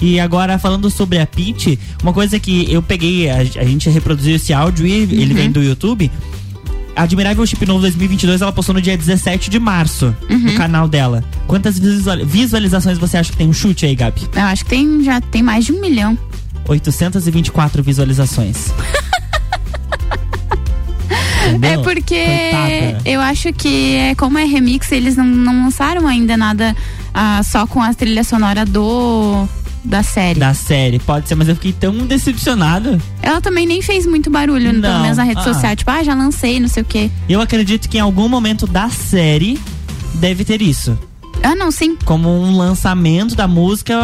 E 0.00 0.20
agora, 0.20 0.58
falando 0.58 0.90
sobre 0.90 1.18
a 1.18 1.26
Peach, 1.26 1.78
uma 2.02 2.12
coisa 2.12 2.38
que 2.38 2.70
eu 2.70 2.82
peguei, 2.82 3.30
a, 3.30 3.36
a 3.38 3.64
gente 3.64 3.88
reproduziu 3.88 4.36
esse 4.36 4.52
áudio 4.52 4.86
e 4.86 4.92
ele 4.92 5.30
Uhum. 5.30 5.34
vem 5.34 5.50
do 5.50 5.62
YouTube. 5.62 6.10
Admirável 6.94 7.44
Chip 7.46 7.64
Novo 7.66 7.80
2022, 7.80 8.40
ela 8.40 8.52
postou 8.52 8.74
no 8.74 8.80
dia 8.80 8.96
17 8.96 9.50
de 9.50 9.58
março 9.58 10.14
Uhum. 10.30 10.38
no 10.38 10.54
canal 10.54 10.88
dela. 10.88 11.22
Quantas 11.46 11.78
visual- 11.78 12.24
visualizações 12.24 12.96
você 12.98 13.16
acha 13.18 13.30
que 13.30 13.36
tem? 13.36 13.48
Um 13.48 13.52
chute 13.52 13.84
aí, 13.86 13.94
Gabi. 13.94 14.22
Eu 14.34 14.42
acho 14.42 14.64
que 14.64 14.70
tem, 14.70 15.02
já 15.04 15.20
tem 15.20 15.42
mais 15.42 15.64
de 15.66 15.72
um 15.72 15.80
milhão. 15.80 16.16
824 16.68 17.82
visualizações. 17.82 18.72
É 21.62 21.78
porque 21.78 22.24
Coitada. 22.24 23.02
eu 23.04 23.20
acho 23.20 23.52
que 23.52 23.94
é 23.94 24.14
como 24.16 24.36
é 24.36 24.44
remix, 24.44 24.90
eles 24.90 25.16
não, 25.16 25.24
não 25.24 25.64
lançaram 25.64 26.06
ainda 26.08 26.36
nada 26.36 26.74
ah, 27.14 27.40
só 27.44 27.66
com 27.68 27.80
a 27.80 27.94
trilha 27.94 28.24
sonora 28.24 28.64
do 28.66 29.46
da 29.86 30.02
série. 30.02 30.38
Da 30.40 30.52
série, 30.54 30.98
pode 30.98 31.28
ser, 31.28 31.34
mas 31.34 31.48
eu 31.48 31.54
fiquei 31.54 31.72
tão 31.72 31.92
decepcionado. 32.06 33.00
Ela 33.22 33.40
também 33.40 33.66
nem 33.66 33.80
fez 33.82 34.06
muito 34.06 34.30
barulho, 34.30 34.72
Não. 34.72 34.80
pelo 34.82 35.00
menos 35.02 35.16
na 35.16 35.24
rede 35.24 35.40
Ah. 35.40 35.44
social. 35.44 35.76
Tipo, 35.76 35.90
ah, 35.90 36.02
já 36.02 36.14
lancei, 36.14 36.60
não 36.60 36.68
sei 36.68 36.82
o 36.82 36.86
quê. 36.86 37.10
Eu 37.28 37.40
acredito 37.40 37.88
que 37.88 37.96
em 37.98 38.00
algum 38.00 38.28
momento 38.28 38.66
da 38.66 38.88
série 38.90 39.58
deve 40.14 40.44
ter 40.44 40.60
isso. 40.60 40.98
Ah, 41.42 41.54
não, 41.54 41.70
sim. 41.70 41.96
Como 42.04 42.28
um 42.28 42.56
lançamento 42.56 43.34
da 43.36 43.46
música, 43.46 43.94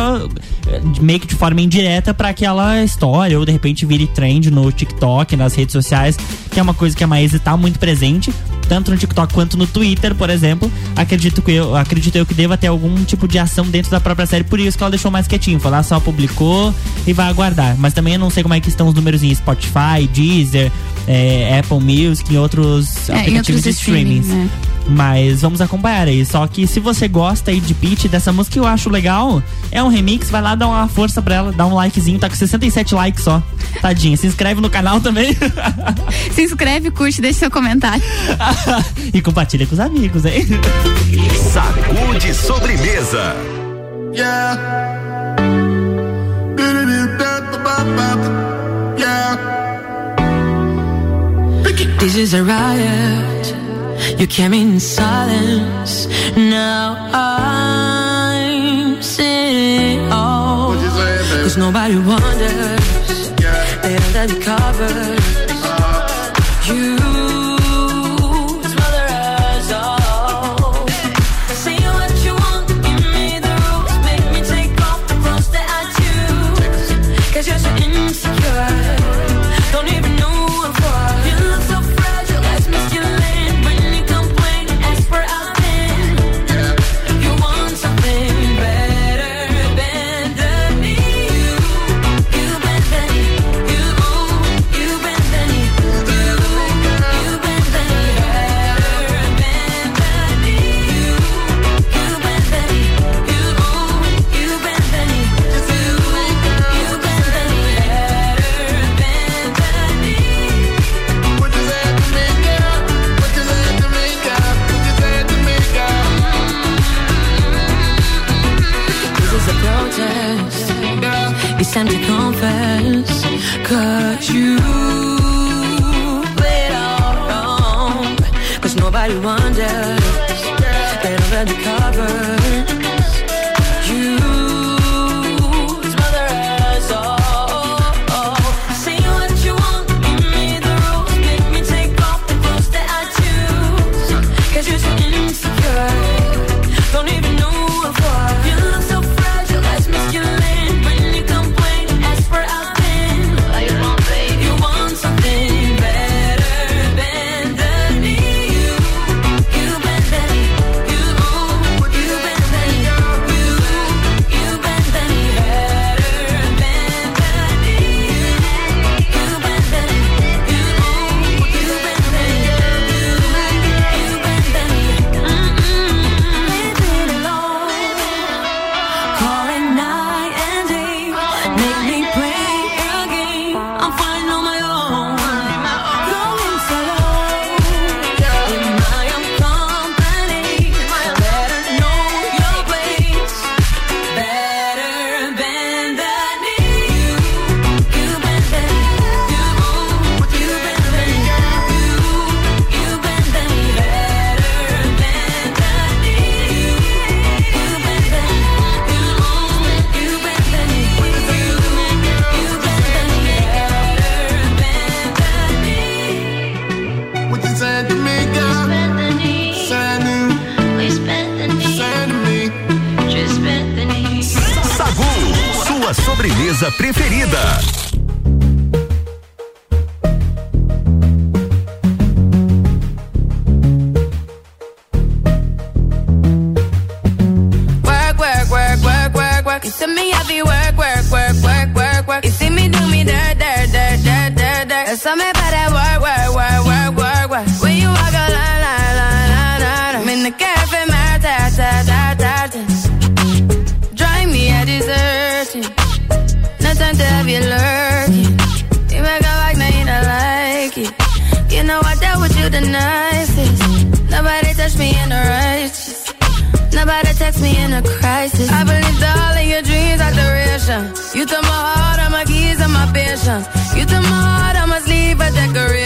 eh, 0.68 0.80
meio 1.00 1.18
que 1.18 1.26
de 1.26 1.34
forma 1.34 1.60
indireta 1.62 2.12
pra 2.12 2.28
aquela 2.28 2.82
história, 2.84 3.38
ou 3.38 3.44
de 3.44 3.50
repente 3.50 3.86
vire 3.86 4.06
trend 4.06 4.50
no 4.50 4.70
TikTok, 4.70 5.34
nas 5.34 5.54
redes 5.54 5.72
sociais, 5.72 6.16
que 6.50 6.60
é 6.60 6.62
uma 6.62 6.74
coisa 6.74 6.94
que 6.94 7.02
a 7.02 7.06
Maísa 7.06 7.38
tá 7.38 7.56
muito 7.56 7.78
presente, 7.78 8.32
tanto 8.68 8.90
no 8.90 8.96
TikTok 8.96 9.32
quanto 9.32 9.56
no 9.56 9.66
Twitter, 9.66 10.14
por 10.14 10.30
exemplo. 10.30 10.70
Acredito 10.96 11.42
que 11.42 11.52
eu, 11.52 11.76
acredito 11.76 12.16
eu 12.16 12.26
que 12.26 12.34
deva 12.34 12.56
ter 12.56 12.68
algum 12.68 13.04
tipo 13.04 13.26
de 13.28 13.38
ação 13.38 13.66
dentro 13.66 13.90
da 13.90 14.00
própria 14.00 14.26
série, 14.26 14.44
por 14.44 14.58
isso 14.60 14.76
que 14.76 14.82
ela 14.84 14.90
deixou 14.90 15.10
mais 15.10 15.26
quietinho. 15.26 15.60
Foi 15.60 15.70
lá, 15.70 15.82
só 15.82 16.00
publicou 16.00 16.74
e 17.06 17.12
vai 17.12 17.28
aguardar. 17.28 17.76
Mas 17.78 17.92
também 17.92 18.14
eu 18.14 18.20
não 18.20 18.30
sei 18.30 18.42
como 18.42 18.54
é 18.54 18.60
que 18.60 18.68
estão 18.68 18.88
os 18.88 18.94
números 18.94 19.22
em 19.22 19.34
Spotify, 19.34 20.06
Deezer, 20.12 20.70
eh, 21.06 21.58
Apple 21.58 21.80
Music 21.80 22.32
e 22.32 22.36
outros 22.36 23.08
É, 23.08 23.20
aplicativos 23.20 23.56
outros 23.56 23.62
de 23.64 23.70
streaming, 23.70 24.20
né? 24.20 24.50
Mas 24.86 25.42
vamos 25.42 25.60
acompanhar 25.60 26.08
aí. 26.08 26.24
Só 26.24 26.46
que 26.46 26.66
se 26.66 26.80
você 26.80 27.08
gosta 27.08 27.50
aí 27.50 27.60
de 27.60 27.74
Peach, 27.74 28.08
dessa 28.08 28.32
música 28.32 28.54
que 28.54 28.58
eu 28.58 28.66
acho 28.66 28.90
legal, 28.90 29.42
é 29.70 29.82
um 29.82 29.88
remix, 29.88 30.30
vai 30.30 30.42
lá 30.42 30.54
dar 30.54 30.68
uma 30.68 30.88
força 30.88 31.22
pra 31.22 31.34
ela, 31.36 31.52
dá 31.52 31.66
um 31.66 31.74
likezinho, 31.74 32.18
tá 32.18 32.28
com 32.28 32.34
67 32.34 32.94
likes 32.94 33.24
só. 33.24 33.42
Tadinha, 33.80 34.16
se 34.16 34.26
inscreve 34.26 34.60
no 34.60 34.68
canal 34.68 35.00
também 35.00 35.36
Se 36.32 36.42
inscreve, 36.42 36.90
curte, 36.90 37.20
deixa 37.20 37.40
seu 37.40 37.50
comentário. 37.50 38.02
e 39.12 39.20
compartilha 39.20 39.66
com 39.66 39.74
os 39.74 39.80
amigos, 39.80 40.24
hein? 40.24 40.46
Sacude 41.52 42.34
sobremesa. 42.34 43.34
This 52.02 52.16
is 52.16 52.34
a 52.34 52.42
riot. 52.42 53.51
You 54.18 54.26
came 54.26 54.52
in 54.52 54.80
silence. 54.80 56.06
Now 56.36 56.96
I'm 57.12 59.02
saying, 59.02 60.00
oh, 60.10 60.74
cause 61.42 61.56
nobody 61.56 61.96
wonders. 61.96 63.30
They 63.82 63.96
under 63.96 64.26
the 64.32 64.40
covers. 64.44 65.21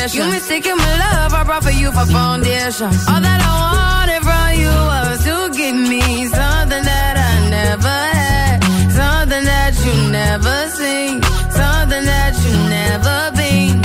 Decoration. 0.06 0.26
You 0.26 0.32
mistaken 0.32 0.76
my 0.76 0.98
love, 0.98 1.32
I 1.34 1.44
brought 1.44 1.62
for 1.64 1.70
you 1.70 1.90
for 1.92 2.06
foundation. 2.06 2.86
All 2.86 3.20
that 3.20 3.40
I 3.42 3.52
wanted 3.66 4.22
from 4.22 4.54
you 4.60 4.70
was 4.70 5.24
to 5.24 5.50
give 5.56 5.74
me 5.74 6.26
something 6.26 6.84
that 6.84 7.14
I 7.16 7.50
never 7.50 7.88
had, 7.88 8.62
something 8.92 9.44
that 9.44 9.74
you 9.84 9.94
never 10.10 10.68
seen, 10.78 11.22
something 11.50 12.04
that 12.04 12.32
you 12.44 12.54
never 12.68 13.32
been. 13.36 13.82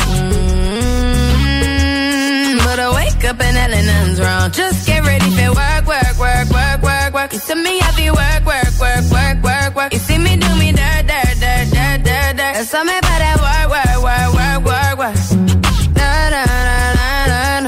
Mm, 2.52 2.58
But 2.66 2.80
I 2.80 2.90
wake 2.96 3.24
up 3.26 3.40
and 3.42 3.56
nothing's 3.56 4.20
wrong. 4.20 4.52
Just 4.52 4.86
get 4.88 5.04
ready 5.06 5.30
for 5.32 5.52
work, 5.54 5.86
work, 5.88 6.18
work, 6.20 6.50
work, 6.50 6.82
work, 6.82 7.14
work. 7.14 7.34
You 7.34 7.40
see 7.40 7.56
me 7.56 7.80
happy 7.80 8.10
work, 8.12 8.46
work, 8.46 8.72
work, 8.80 9.04
work, 9.12 9.44
work, 9.44 9.76
work. 9.76 9.94
You 9.94 10.00
see 10.00 10.18
me 10.18 10.36
do 10.38 10.56
me 10.56 10.72
dirt, 10.72 11.08
dirt, 11.08 11.36
dirt, 11.40 11.68
dirt, 11.72 12.04
dirt, 12.04 12.36
dirt. 12.38 12.54
There's 12.56 12.70
something 12.70 12.98
about 12.98 13.20
that 13.24 13.38
work, 13.42 13.70
work, 13.74 13.98
work, 14.04 14.34
work, 14.38 14.60
work, 14.66 14.98
work. 15.00 15.41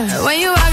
When 0.03 0.37
you 0.37 0.49
walk 0.49 0.72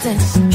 presence 0.00 0.49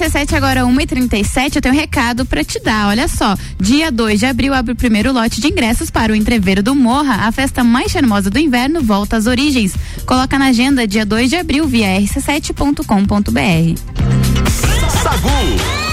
RC7 0.00 0.32
agora 0.32 0.62
1h37, 0.62 1.56
eu 1.56 1.60
tenho 1.60 1.74
um 1.74 1.78
recado 1.78 2.24
pra 2.24 2.42
te 2.42 2.58
dar. 2.58 2.88
Olha 2.88 3.06
só, 3.06 3.36
dia 3.58 3.92
2 3.92 4.18
de 4.18 4.24
abril 4.24 4.54
abre 4.54 4.72
o 4.72 4.76
primeiro 4.76 5.12
lote 5.12 5.42
de 5.42 5.48
ingressos 5.48 5.90
para 5.90 6.10
o 6.10 6.16
Entreveiro 6.16 6.62
do 6.62 6.74
Morra, 6.74 7.26
a 7.26 7.32
festa 7.32 7.62
mais 7.62 7.92
charmosa 7.92 8.30
do 8.30 8.38
inverno 8.38 8.82
volta 8.82 9.18
às 9.18 9.26
origens. 9.26 9.74
Coloca 10.06 10.38
na 10.38 10.46
agenda 10.46 10.86
dia 10.86 11.04
2 11.04 11.28
de 11.28 11.36
abril 11.36 11.66
via 11.66 12.00
rc7.com.br. 12.00 12.80
Sagu. 15.02 15.90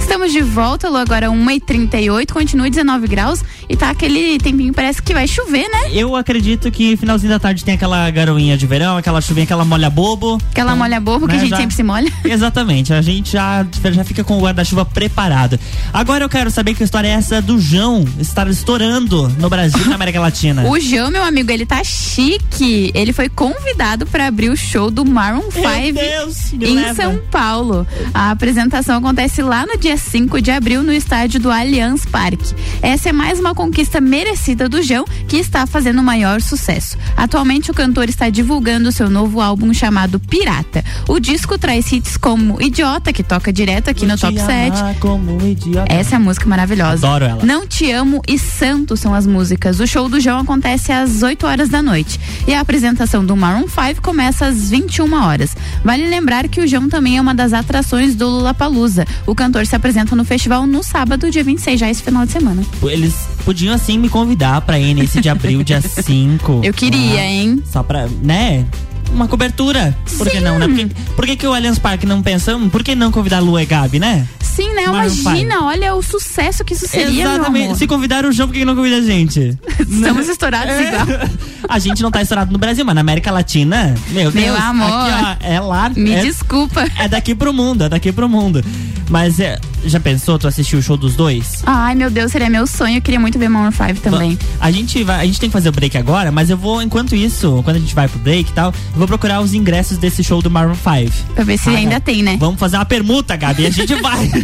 Estamos 0.00 0.32
de 0.32 0.40
volta, 0.40 0.88
Lu, 0.88 0.96
agora 0.96 1.28
1h38, 1.28 2.32
continua 2.32 2.70
19 2.70 3.06
graus 3.08 3.44
e 3.68 3.76
tá 3.76 3.90
aquele 3.90 4.38
tempinho, 4.38 4.72
parece 4.72 5.02
que 5.02 5.12
vai 5.14 5.26
chover, 5.26 5.68
né? 5.68 5.90
Eu 5.92 6.14
acredito 6.16 6.70
que 6.70 6.96
finalzinho 6.96 7.32
da 7.32 7.38
tarde 7.38 7.64
tem 7.64 7.74
aquela 7.74 8.10
garoinha 8.10 8.56
de 8.56 8.66
verão, 8.66 8.96
aquela 8.96 9.20
chuvinha, 9.20 9.44
aquela 9.44 9.64
molha 9.64 9.90
bobo. 9.90 10.38
Aquela 10.50 10.74
molha 10.76 11.00
bobo 11.00 11.26
que 11.26 11.32
né, 11.32 11.38
a 11.38 11.40
gente 11.42 11.50
já- 11.50 11.56
sempre 11.56 11.74
se 11.74 11.82
molha. 11.82 12.12
Exatamente, 12.24 12.92
a 12.92 13.00
gente 13.02 13.32
já, 13.32 13.66
já 13.92 14.04
fica 14.04 14.22
com 14.24 14.38
o 14.38 14.40
guarda-chuva 14.42 14.84
preparado. 14.84 15.58
Agora 15.92 16.24
eu 16.24 16.28
quero 16.28 16.50
saber 16.50 16.74
que 16.74 16.82
história 16.84 17.08
é 17.08 17.12
essa 17.12 17.40
do 17.40 17.58
João 17.58 18.04
estar 18.18 18.46
estourando 18.48 19.28
no 19.38 19.48
Brasil 19.48 19.80
e 19.84 19.88
na 19.88 19.94
América 19.94 20.20
Latina. 20.20 20.64
O 20.74 20.80
João, 20.80 21.10
meu 21.10 21.22
amigo, 21.22 21.50
ele 21.50 21.64
tá 21.64 21.82
chique. 21.84 22.90
Ele 22.94 23.12
foi 23.12 23.28
convidado 23.28 24.06
para 24.06 24.26
abrir 24.26 24.50
o 24.50 24.56
show 24.56 24.90
do 24.90 25.04
Maroon 25.04 25.50
5 25.50 25.62
Deus, 25.92 26.52
em 26.52 26.74
leva. 26.74 26.94
São 26.94 27.18
Paulo. 27.30 27.86
A 28.12 28.30
apresentação 28.30 28.98
acontece 28.98 29.40
lá 29.42 29.64
no 29.66 29.76
dia 29.78 29.96
5 29.96 30.40
de 30.40 30.50
abril 30.50 30.82
no 30.82 30.92
estádio 30.92 31.40
do 31.40 31.50
Allianz 31.50 32.04
Parque. 32.04 32.54
Essa 32.82 33.10
é 33.10 33.12
mais 33.12 33.38
uma 33.38 33.53
conquista 33.54 34.00
merecida 34.00 34.68
do 34.68 34.82
João, 34.82 35.04
que 35.28 35.36
está 35.36 35.66
fazendo 35.66 36.00
o 36.00 36.04
maior 36.04 36.40
sucesso. 36.40 36.98
Atualmente 37.16 37.70
o 37.70 37.74
cantor 37.74 38.08
está 38.08 38.28
divulgando 38.28 38.92
seu 38.92 39.08
novo 39.08 39.40
álbum 39.40 39.72
chamado 39.72 40.18
Pirata. 40.18 40.84
O 41.08 41.18
disco 41.18 41.56
traz 41.56 41.90
hits 41.92 42.16
como 42.16 42.60
Idiota, 42.60 43.12
que 43.12 43.22
toca 43.22 43.52
direto 43.52 43.88
aqui 43.88 44.06
no 44.06 44.18
Top 44.18 44.34
Te 44.34 44.44
7. 44.44 44.78
amar 44.78 44.94
como 44.96 45.46
idiota. 45.46 45.92
Essa 45.92 46.14
é 46.14 46.16
a 46.16 46.20
música 46.20 46.46
maravilhosa. 46.46 47.06
Adoro 47.06 47.24
ela. 47.24 47.44
Não 47.44 47.66
Te 47.66 47.90
Amo 47.90 48.20
e 48.26 48.38
Santo 48.38 48.96
são 48.96 49.14
as 49.14 49.26
músicas. 49.26 49.80
O 49.80 49.86
show 49.86 50.08
do 50.08 50.20
João 50.20 50.40
acontece 50.40 50.92
às 50.92 51.22
8 51.22 51.46
horas 51.46 51.68
da 51.68 51.82
noite. 51.82 52.18
E 52.46 52.54
a 52.54 52.60
apresentação 52.60 53.24
do 53.24 53.36
Maroon 53.36 53.66
5 53.68 54.02
começa 54.02 54.46
às 54.46 54.70
21 54.70 55.12
horas. 55.14 55.56
Vale 55.84 56.06
lembrar 56.06 56.48
que 56.48 56.60
o 56.60 56.66
João 56.66 56.88
também 56.88 57.16
é 57.16 57.20
uma 57.20 57.34
das 57.34 57.52
atrações 57.52 58.14
do 58.14 58.28
Lollapalooza. 58.28 59.04
O 59.26 59.34
cantor 59.34 59.66
se 59.66 59.76
apresenta 59.76 60.16
no 60.16 60.24
festival 60.24 60.66
no 60.66 60.82
sábado, 60.82 61.30
dia 61.30 61.44
26, 61.44 61.80
já 61.80 61.90
esse 61.90 62.02
final 62.02 62.26
de 62.26 62.32
semana. 62.32 62.62
Eles 62.82 63.14
podiam 63.44 63.74
assim 63.74 63.98
me 63.98 64.08
convidar 64.08 64.60
pra 64.62 64.78
ir 64.78 64.94
nesse 64.94 65.20
de 65.20 65.28
abril, 65.28 65.62
dia 65.62 65.80
5. 65.82 66.60
Eu 66.62 66.72
queria, 66.72 67.20
Ah, 67.20 67.26
hein? 67.26 67.62
Só 67.66 67.82
pra, 67.82 68.08
né? 68.22 68.64
Uma 69.12 69.28
cobertura. 69.28 69.96
Por 70.16 70.28
que 70.28 70.40
não, 70.40 70.58
né? 70.58 70.66
Por 70.66 70.76
que, 70.76 70.86
por 71.16 71.26
que, 71.26 71.36
que 71.36 71.46
o 71.46 71.52
Allianz 71.52 71.78
Parque 71.78 72.06
não 72.06 72.22
pensa, 72.22 72.56
hum, 72.56 72.68
por 72.68 72.82
que 72.82 72.94
não 72.94 73.10
convidar 73.10 73.38
a 73.38 73.40
Lu 73.40 73.58
e 73.58 73.66
Gabi, 73.66 73.98
né? 73.98 74.26
Sim, 74.40 74.72
né? 74.74 74.86
Maroon 74.86 75.12
Imagina, 75.12 75.64
olha 75.64 75.94
o 75.94 76.02
sucesso 76.02 76.64
que 76.64 76.74
isso 76.74 76.86
seria, 76.86 77.24
Exatamente. 77.24 77.76
Se 77.78 77.86
convidaram 77.86 78.28
o 78.28 78.32
João, 78.32 78.48
por 78.48 78.54
que 78.54 78.64
não 78.64 78.76
convida 78.76 78.98
a 78.98 79.02
gente? 79.02 79.58
Estamos 79.80 80.28
estourados 80.28 80.74
É. 80.74 80.88
igual. 80.88 81.06
A 81.66 81.78
gente 81.78 82.02
não 82.02 82.10
tá 82.10 82.20
estourado 82.20 82.52
no 82.52 82.58
Brasil, 82.58 82.84
mas 82.84 82.94
na 82.94 83.00
América 83.00 83.30
Latina, 83.32 83.94
meu 84.10 84.30
Deus. 84.30 84.34
Meu 84.34 84.54
amor. 84.54 84.86
Aqui, 84.86 85.38
ó, 85.42 85.46
é 85.48 85.60
lá. 85.60 85.88
Me 85.88 86.12
é, 86.12 86.20
desculpa. 86.20 86.86
É 86.98 87.08
daqui 87.08 87.34
pro 87.34 87.54
mundo, 87.54 87.84
é 87.84 87.88
daqui 87.88 88.12
pro 88.12 88.28
mundo. 88.28 88.62
Mas 89.08 89.40
é, 89.40 89.58
já 89.84 90.00
pensou, 90.00 90.38
tu 90.38 90.46
assistiu 90.46 90.78
o 90.78 90.82
show 90.82 90.96
dos 90.96 91.14
dois? 91.14 91.62
Ai, 91.64 91.94
meu 91.94 92.10
Deus, 92.10 92.32
seria 92.32 92.48
meu 92.50 92.66
sonho. 92.66 92.98
Eu 92.98 93.02
queria 93.02 93.20
muito 93.20 93.38
ver 93.38 93.48
Maroon 93.48 93.70
5 93.70 94.00
também. 94.00 94.38
A 94.60 94.70
gente, 94.70 95.02
vai, 95.04 95.20
a 95.20 95.24
gente 95.24 95.40
tem 95.40 95.48
que 95.48 95.52
fazer 95.52 95.68
o 95.68 95.72
break 95.72 95.96
agora, 95.96 96.30
mas 96.30 96.50
eu 96.50 96.56
vou, 96.56 96.82
enquanto 96.82 97.14
isso, 97.14 97.60
quando 97.64 97.76
a 97.76 97.80
gente 97.80 97.94
vai 97.94 98.08
pro 98.08 98.18
break 98.18 98.50
e 98.50 98.54
tal, 98.54 98.72
vou 98.96 99.06
procurar 99.06 99.40
os 99.40 99.54
ingressos 99.54 99.98
desse 99.98 100.22
show 100.22 100.40
do 100.40 100.50
Maroon 100.50 100.74
5. 100.74 101.34
Pra 101.34 101.44
ver 101.44 101.58
se 101.58 101.68
ainda 101.68 102.00
tem, 102.00 102.22
né? 102.22 102.36
Vamos 102.38 102.58
fazer 102.58 102.76
uma 102.76 102.84
permuta, 102.84 103.36
Gabi, 103.36 103.66
a 103.66 103.70
gente 103.70 103.94
vai. 104.00 104.30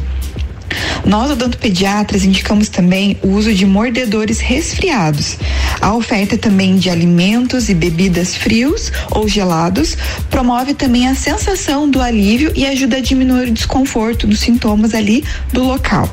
Nós, 1.05 1.31
odontopediatras, 1.31 2.23
indicamos 2.23 2.69
também 2.69 3.17
o 3.21 3.29
uso 3.29 3.53
de 3.53 3.65
mordedores 3.65 4.39
resfriados. 4.39 5.37
A 5.79 5.93
oferta 5.93 6.37
também 6.37 6.75
de 6.77 6.89
alimentos 6.89 7.69
e 7.69 7.73
bebidas 7.73 8.35
frios 8.35 8.91
ou 9.11 9.27
gelados 9.27 9.97
promove 10.29 10.73
também 10.73 11.07
a 11.07 11.15
sensação 11.15 11.89
do 11.89 12.01
alívio 12.01 12.51
e 12.55 12.65
ajuda 12.65 12.97
a 12.97 13.01
diminuir 13.01 13.49
o 13.49 13.53
desconforto 13.53 14.27
dos 14.27 14.39
sintomas 14.39 14.93
ali 14.93 15.23
do 15.51 15.63
local. 15.63 16.09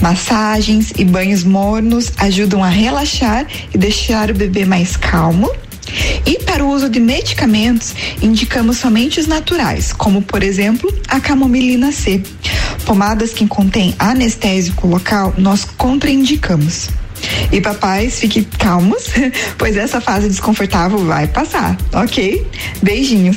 Massagens 0.00 0.92
e 0.98 1.04
banhos 1.04 1.44
mornos 1.44 2.12
ajudam 2.18 2.62
a 2.62 2.68
relaxar 2.68 3.46
e 3.72 3.78
deixar 3.78 4.30
o 4.30 4.34
bebê 4.34 4.64
mais 4.64 4.96
calmo. 4.96 5.50
E 6.26 6.38
para 6.44 6.64
o 6.64 6.70
uso 6.70 6.88
de 6.88 7.00
medicamentos, 7.00 7.94
indicamos 8.22 8.78
somente 8.78 9.20
os 9.20 9.26
naturais, 9.26 9.92
como 9.92 10.22
por 10.22 10.42
exemplo 10.42 10.92
a 11.08 11.20
camomilina 11.20 11.92
C. 11.92 12.22
Pomadas 12.84 13.32
que 13.32 13.46
contêm 13.46 13.94
anestésico 13.98 14.86
local, 14.86 15.34
nós 15.38 15.64
contraindicamos. 15.64 16.88
E 17.50 17.60
papais, 17.60 18.20
fiquem 18.20 18.44
calmos, 18.58 19.04
pois 19.56 19.76
essa 19.76 20.00
fase 20.00 20.28
desconfortável 20.28 20.98
vai 21.04 21.26
passar, 21.26 21.76
ok? 21.92 22.46
Beijinhos. 22.82 23.36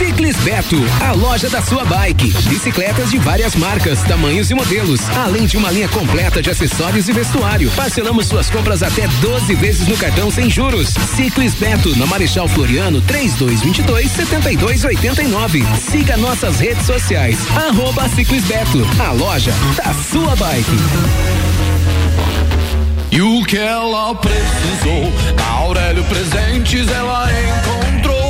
Ciclis 0.00 0.34
Beto, 0.38 0.78
a 1.06 1.12
loja 1.12 1.50
da 1.50 1.60
sua 1.60 1.84
bike. 1.84 2.32
Bicicletas 2.48 3.10
de 3.10 3.18
várias 3.18 3.54
marcas, 3.54 4.02
tamanhos 4.02 4.50
e 4.50 4.54
modelos, 4.54 4.98
além 5.10 5.44
de 5.44 5.58
uma 5.58 5.70
linha 5.70 5.90
completa 5.90 6.40
de 6.40 6.48
acessórios 6.48 7.06
e 7.06 7.12
vestuário. 7.12 7.70
Parcelamos 7.72 8.26
suas 8.26 8.48
compras 8.48 8.82
até 8.82 9.06
12 9.20 9.54
vezes 9.56 9.86
no 9.86 9.98
cartão 9.98 10.30
sem 10.30 10.48
juros. 10.48 10.94
Ciclis 11.14 11.54
Beto, 11.54 11.94
na 11.98 12.06
Marechal 12.06 12.48
Floriano, 12.48 13.02
3222 13.02 14.10
7289. 14.10 15.66
Siga 15.78 16.16
nossas 16.16 16.58
redes 16.58 16.86
sociais. 16.86 17.36
Arroba 17.54 18.08
Ciclis 18.08 18.44
Beto, 18.44 18.86
a 19.06 19.12
loja 19.12 19.52
da 19.76 19.92
sua 19.92 20.34
bike. 20.34 20.76
E 23.12 23.20
o 23.20 23.44
que 23.44 23.58
ela 23.58 24.14
precisou, 24.14 25.12
Aurélio 25.58 26.04
Presentes 26.04 26.88
ela 26.88 27.28
encontrou. 27.30 28.29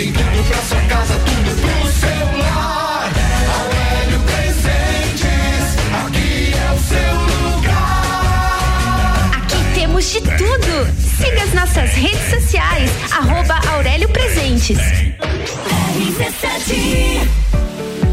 Tem 0.00 0.12
tudo 0.12 0.48
pra 0.48 0.62
sua 0.62 0.80
casa, 0.88 1.14
tudo 1.14 1.60
pro 1.60 1.92
seu 1.92 2.38
lar. 2.38 3.12
Aurélio 3.60 4.20
Presentes, 4.20 5.76
aqui 6.06 6.54
é 6.56 6.72
o 6.72 6.78
seu 6.88 7.12
lugar. 7.52 9.30
Aqui 9.36 9.60
temos 9.74 10.10
de 10.10 10.20
tudo. 10.22 10.72
Siga 11.18 11.42
as 11.42 11.52
nossas 11.52 11.90
redes 11.92 12.30
sociais, 12.30 12.90
arroba 13.12 13.60
Aurélio 13.74 14.08
Presentes. 14.08 14.78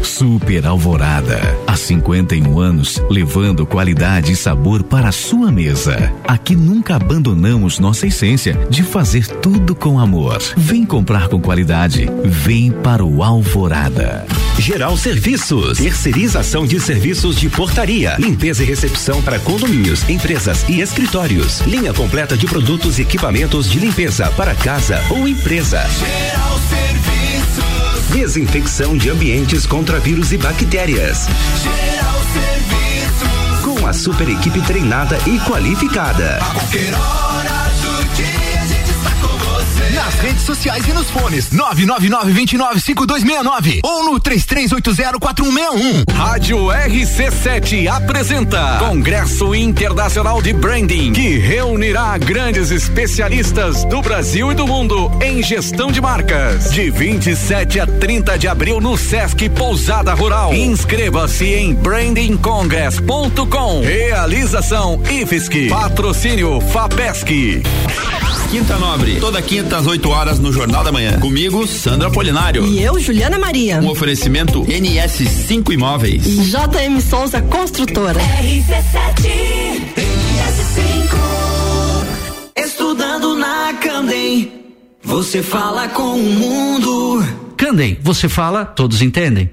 Super 0.08 0.66
Alvorada. 0.66 1.38
Há 1.66 1.76
51 1.76 2.58
anos, 2.58 3.00
levando 3.10 3.66
qualidade 3.66 4.32
e 4.32 4.36
sabor 4.36 4.82
para 4.82 5.10
a 5.10 5.12
sua 5.12 5.52
mesa. 5.52 6.12
Aqui 6.26 6.56
nunca 6.56 6.96
abandonamos 6.96 7.78
nossa 7.78 8.06
essência 8.06 8.58
de 8.70 8.82
fazer 8.82 9.26
tudo 9.26 9.74
com 9.74 10.00
amor. 10.00 10.38
Vem 10.56 10.84
comprar 10.84 11.28
com 11.28 11.40
qualidade. 11.40 12.08
Vem 12.24 12.72
para 12.72 13.04
o 13.04 13.22
Alvorada. 13.22 14.26
Geral 14.58 14.96
Serviços, 14.96 15.78
terceirização 15.78 16.66
de 16.66 16.80
serviços 16.80 17.36
de 17.36 17.48
portaria, 17.48 18.16
limpeza 18.18 18.62
e 18.64 18.66
recepção 18.66 19.22
para 19.22 19.38
condomínios, 19.38 20.08
empresas 20.08 20.64
e 20.68 20.80
escritórios. 20.80 21.60
Linha 21.60 21.94
completa 21.94 22.36
de 22.36 22.46
produtos 22.46 22.98
e 22.98 23.02
equipamentos 23.02 23.70
de 23.70 23.78
limpeza 23.78 24.28
para 24.32 24.54
casa 24.54 25.00
ou 25.10 25.28
empresa. 25.28 25.86
Geral 25.88 26.57
Serviços, 26.57 26.57
Desinfecção 28.12 28.96
de 28.96 29.10
ambientes 29.10 29.66
contra 29.66 30.00
vírus 30.00 30.32
e 30.32 30.38
bactérias. 30.38 31.28
Geral 31.62 32.20
Serviços. 32.32 33.60
Com 33.62 33.86
a 33.86 33.92
super 33.92 34.28
equipe 34.28 34.60
treinada 34.62 35.18
e 35.26 35.38
qualificada. 35.40 36.38
A 36.40 37.27
Nas 40.08 40.20
redes 40.20 40.42
sociais 40.44 40.88
e 40.88 40.92
nos 40.94 41.10
fones. 41.10 41.50
999-295269 41.50 43.80
ou 43.84 44.04
no 44.04 44.18
33804161. 44.18 46.04
Rádio 46.14 46.68
RC7 46.68 47.88
apresenta 47.88 48.78
Congresso 48.78 49.54
Internacional 49.54 50.40
de 50.40 50.54
Branding, 50.54 51.12
que 51.12 51.36
reunirá 51.36 52.16
grandes 52.16 52.70
especialistas 52.70 53.84
do 53.84 54.00
Brasil 54.00 54.50
e 54.50 54.54
do 54.54 54.66
mundo 54.66 55.12
em 55.22 55.42
gestão 55.42 55.92
de 55.92 56.00
marcas. 56.00 56.70
De 56.70 56.90
27 56.90 57.78
a 57.78 57.86
30 57.86 58.38
de 58.38 58.48
abril 58.48 58.80
no 58.80 58.96
Sesc 58.96 59.46
Pousada 59.50 60.14
Rural. 60.14 60.54
Inscreva-se 60.54 61.44
em 61.44 61.74
brandingcongress.com. 61.74 63.82
Realização 63.82 65.02
IFSC. 65.10 65.68
Patrocínio 65.68 66.62
FAPESC. 66.62 67.62
Quinta 68.50 68.78
Nobre, 68.78 69.20
toda 69.20 69.42
quinta 69.42 69.76
às 69.76 69.86
8 69.86 69.97
horas 70.06 70.38
no 70.38 70.52
Jornal 70.52 70.84
da 70.84 70.92
Manhã. 70.92 71.18
Comigo, 71.18 71.66
Sandra 71.66 72.10
Polinário. 72.10 72.66
E 72.66 72.82
eu, 72.82 72.98
Juliana 73.00 73.38
Maria. 73.38 73.80
Um 73.80 73.88
oferecimento 73.88 74.64
NS5 74.64 75.72
Imóveis. 75.72 76.22
JM 76.24 77.00
Souza 77.00 77.40
Construtora. 77.42 78.20
Estudando 82.56 83.34
na 83.36 83.74
Candem, 83.74 84.52
você 85.02 85.42
fala 85.42 85.88
com 85.88 86.14
o 86.14 86.22
mundo. 86.22 87.24
Candem, 87.56 87.98
você 88.02 88.28
fala, 88.28 88.64
todos 88.64 89.02
entendem. 89.02 89.50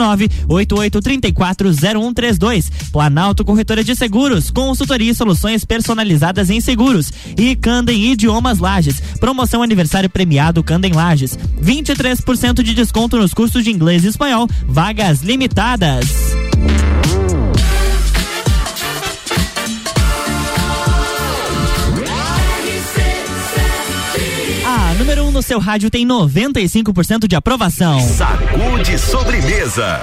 988340132. 1.55 2.70
Planalto 2.92 3.44
Corretora 3.44 3.82
de 3.82 3.94
Seguros, 3.94 4.50
consultoria 4.50 5.11
e 5.11 5.14
soluções 5.14 5.64
personalizadas 5.64 6.50
em 6.50 6.61
seguros. 6.61 7.12
E 7.36 7.57
Candem 7.57 8.12
Idiomas 8.12 8.59
Lages, 8.59 9.00
promoção 9.18 9.62
aniversário 9.62 10.11
premiado 10.11 10.62
Candem 10.62 10.92
Lages. 10.92 11.38
23% 11.62 12.62
de 12.62 12.74
desconto 12.74 13.16
nos 13.16 13.32
cursos 13.32 13.64
de 13.64 13.70
inglês 13.70 14.05
e 14.05 14.09
espanhol, 14.09 14.48
vagas 14.66 15.22
limitadas. 15.22 16.34
Número 25.14 25.26
1 25.26 25.28
um 25.28 25.30
no 25.32 25.42
seu 25.42 25.61
rádio 25.61 25.90
tem 25.90 26.05
95% 26.05 27.28
de 27.28 27.36
aprovação. 27.36 28.00
Sacude 28.00 28.98
sobremesa. 28.98 30.00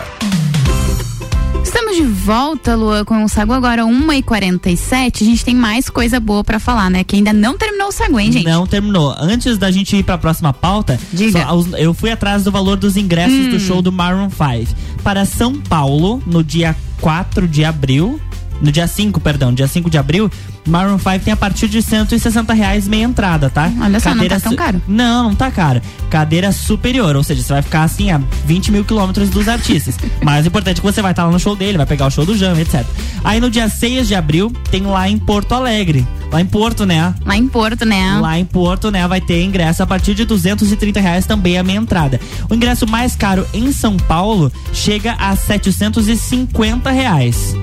Estamos 1.63 1.95
de 1.95 2.03
volta, 2.03 2.75
Lua, 2.75 3.05
com 3.05 3.23
o 3.23 3.29
Sagu 3.29 3.53
agora 3.53 3.83
1h47. 3.83 5.21
A 5.21 5.25
gente 5.25 5.45
tem 5.45 5.55
mais 5.55 5.89
coisa 5.89 6.19
boa 6.19 6.43
pra 6.43 6.59
falar, 6.59 6.89
né? 6.89 7.03
Que 7.03 7.15
ainda 7.17 7.31
não 7.33 7.57
terminou 7.57 7.87
o 7.89 7.91
Sagu, 7.91 8.19
hein, 8.19 8.31
gente? 8.31 8.45
Não 8.45 8.65
terminou. 8.65 9.13
Antes 9.17 9.57
da 9.57 9.69
gente 9.71 9.95
ir 9.95 10.03
pra 10.03 10.17
próxima 10.17 10.51
pauta, 10.53 10.99
só 11.31 11.77
eu 11.77 11.93
fui 11.93 12.11
atrás 12.11 12.43
do 12.43 12.51
valor 12.51 12.77
dos 12.77 12.97
ingressos 12.97 13.31
Hum. 13.47 13.49
do 13.51 13.59
show 13.59 13.81
do 13.81 13.91
Maroon 13.91 14.29
5 14.29 14.75
para 15.03 15.25
São 15.25 15.53
Paulo 15.55 16.21
no 16.25 16.43
dia 16.43 16.75
4 16.99 17.47
de 17.47 17.63
abril. 17.63 18.19
No 18.61 18.71
dia 18.71 18.87
5, 18.87 19.19
perdão, 19.19 19.51
dia 19.53 19.67
5 19.67 19.89
de 19.89 19.97
abril, 19.97 20.29
Maroon 20.67 20.97
5 20.97 21.19
tem 21.25 21.33
a 21.33 21.37
partir 21.37 21.67
de 21.67 21.81
160 21.81 22.53
reais 22.53 22.87
meia 22.87 23.03
entrada, 23.03 23.49
tá? 23.49 23.71
Olha 23.81 23.99
só, 23.99 24.13
não 24.13 24.27
tá 24.27 24.39
tão 24.39 24.55
caro. 24.55 24.81
Não, 24.87 25.23
não 25.23 25.35
tá 25.35 25.49
caro. 25.51 25.81
Cadeira 26.09 26.51
superior, 26.51 27.15
ou 27.15 27.23
seja, 27.23 27.41
você 27.41 27.53
vai 27.53 27.61
ficar 27.61 27.83
assim 27.83 28.11
a 28.11 28.21
20 28.45 28.71
mil 28.71 28.83
quilômetros 28.83 29.29
dos 29.29 29.47
artistas. 29.47 29.97
Mas 30.21 30.45
o 30.45 30.49
importante 30.49 30.77
é 30.77 30.79
que 30.81 30.85
você 30.85 31.01
vai 31.01 31.11
estar 31.11 31.25
lá 31.25 31.31
no 31.31 31.39
show 31.39 31.55
dele, 31.55 31.77
vai 31.77 31.85
pegar 31.85 32.07
o 32.07 32.11
show 32.11 32.25
do 32.25 32.37
Jam, 32.37 32.57
etc. 32.59 32.85
Aí 33.23 33.39
no 33.39 33.49
dia 33.49 33.67
6 33.67 34.07
de 34.07 34.15
abril 34.15 34.51
tem 34.69 34.83
lá 34.83 35.09
em 35.09 35.17
Porto 35.17 35.53
Alegre. 35.53 36.05
Lá 36.31 36.39
em 36.39 36.45
Porto, 36.45 36.85
né? 36.85 37.13
Lá 37.25 37.35
em 37.35 37.47
Porto, 37.47 37.85
né? 37.85 38.17
Lá 38.21 38.39
em 38.39 38.45
Porto, 38.45 38.89
né, 38.89 39.05
vai 39.05 39.19
ter 39.19 39.43
ingresso 39.43 39.83
a 39.83 39.87
partir 39.87 40.13
de 40.13 40.23
230 40.23 40.99
reais 40.99 41.25
também 41.25 41.57
a 41.57 41.63
meia 41.63 41.77
entrada. 41.77 42.21
O 42.49 42.55
ingresso 42.55 42.87
mais 42.87 43.15
caro 43.17 43.45
em 43.53 43.71
São 43.73 43.97
Paulo 43.97 44.51
chega 44.71 45.13
a 45.19 45.35
750 45.35 46.89
reais. 46.89 47.53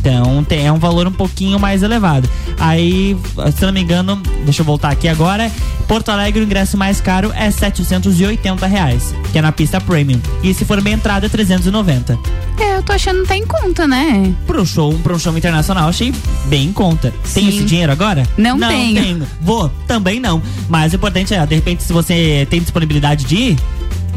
Então 0.00 0.42
tem, 0.42 0.66
é 0.66 0.72
um 0.72 0.78
valor 0.78 1.06
um 1.06 1.12
pouquinho 1.12 1.60
mais 1.60 1.82
elevado. 1.82 2.28
Aí, 2.58 3.16
se 3.54 3.64
não 3.64 3.72
me 3.72 3.82
engano, 3.82 4.16
deixa 4.44 4.62
eu 4.62 4.66
voltar 4.66 4.90
aqui 4.90 5.06
agora. 5.06 5.50
Porto 5.86 6.08
Alegre, 6.08 6.40
o 6.40 6.44
ingresso 6.44 6.76
mais 6.76 7.00
caro 7.00 7.32
é 7.34 7.50
780 7.50 8.66
reais, 8.66 9.14
que 9.30 9.38
é 9.38 9.42
na 9.42 9.52
pista 9.52 9.80
premium. 9.80 10.20
E 10.42 10.54
se 10.54 10.64
for 10.64 10.80
meia 10.80 10.94
entrada, 10.94 11.26
é 11.26 11.28
390. 11.28 12.18
É, 12.58 12.76
eu 12.76 12.82
tô 12.82 12.92
achando 12.92 13.22
que 13.22 13.28
tá 13.28 13.36
em 13.36 13.46
conta, 13.46 13.86
né? 13.86 14.32
Pro 14.46 14.64
show, 14.64 14.92
um 14.94 15.18
show 15.18 15.36
internacional, 15.36 15.88
achei 15.88 16.14
bem 16.46 16.68
em 16.68 16.72
conta. 16.72 17.12
Tem 17.34 17.44
Sim. 17.44 17.48
esse 17.48 17.64
dinheiro 17.64 17.92
agora? 17.92 18.26
Não 18.38 18.58
tenho. 18.58 19.26
Vou, 19.40 19.70
também 19.86 20.20
não. 20.20 20.42
Mas 20.68 20.92
o 20.92 20.96
importante 20.96 21.34
é, 21.34 21.44
de 21.44 21.54
repente, 21.54 21.82
se 21.82 21.92
você 21.92 22.46
tem 22.48 22.60
disponibilidade 22.60 23.24
de 23.24 23.36
ir, 23.36 23.58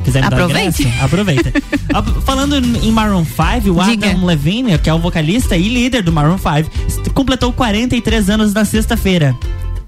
Quiser 0.03 0.23
me 0.23 0.29
dar 0.29 0.39
o 0.39 0.43
Aproveite. 0.43 0.83
ingresso, 0.83 1.05
aproveita. 1.05 1.51
Falando 2.25 2.55
em 2.57 2.91
Maroon 2.91 3.25
5, 3.25 3.71
o 3.79 3.83
Diga. 3.85 4.09
Adam 4.09 4.25
Levine, 4.25 4.77
que 4.77 4.89
é 4.89 4.93
o 4.93 4.99
vocalista 4.99 5.55
e 5.55 5.67
líder 5.69 6.03
do 6.03 6.11
Maroon 6.11 6.37
5, 6.37 6.69
est- 6.87 7.09
completou 7.13 7.51
43 7.53 8.29
anos 8.29 8.53
na 8.53 8.65
sexta-feira. 8.65 9.35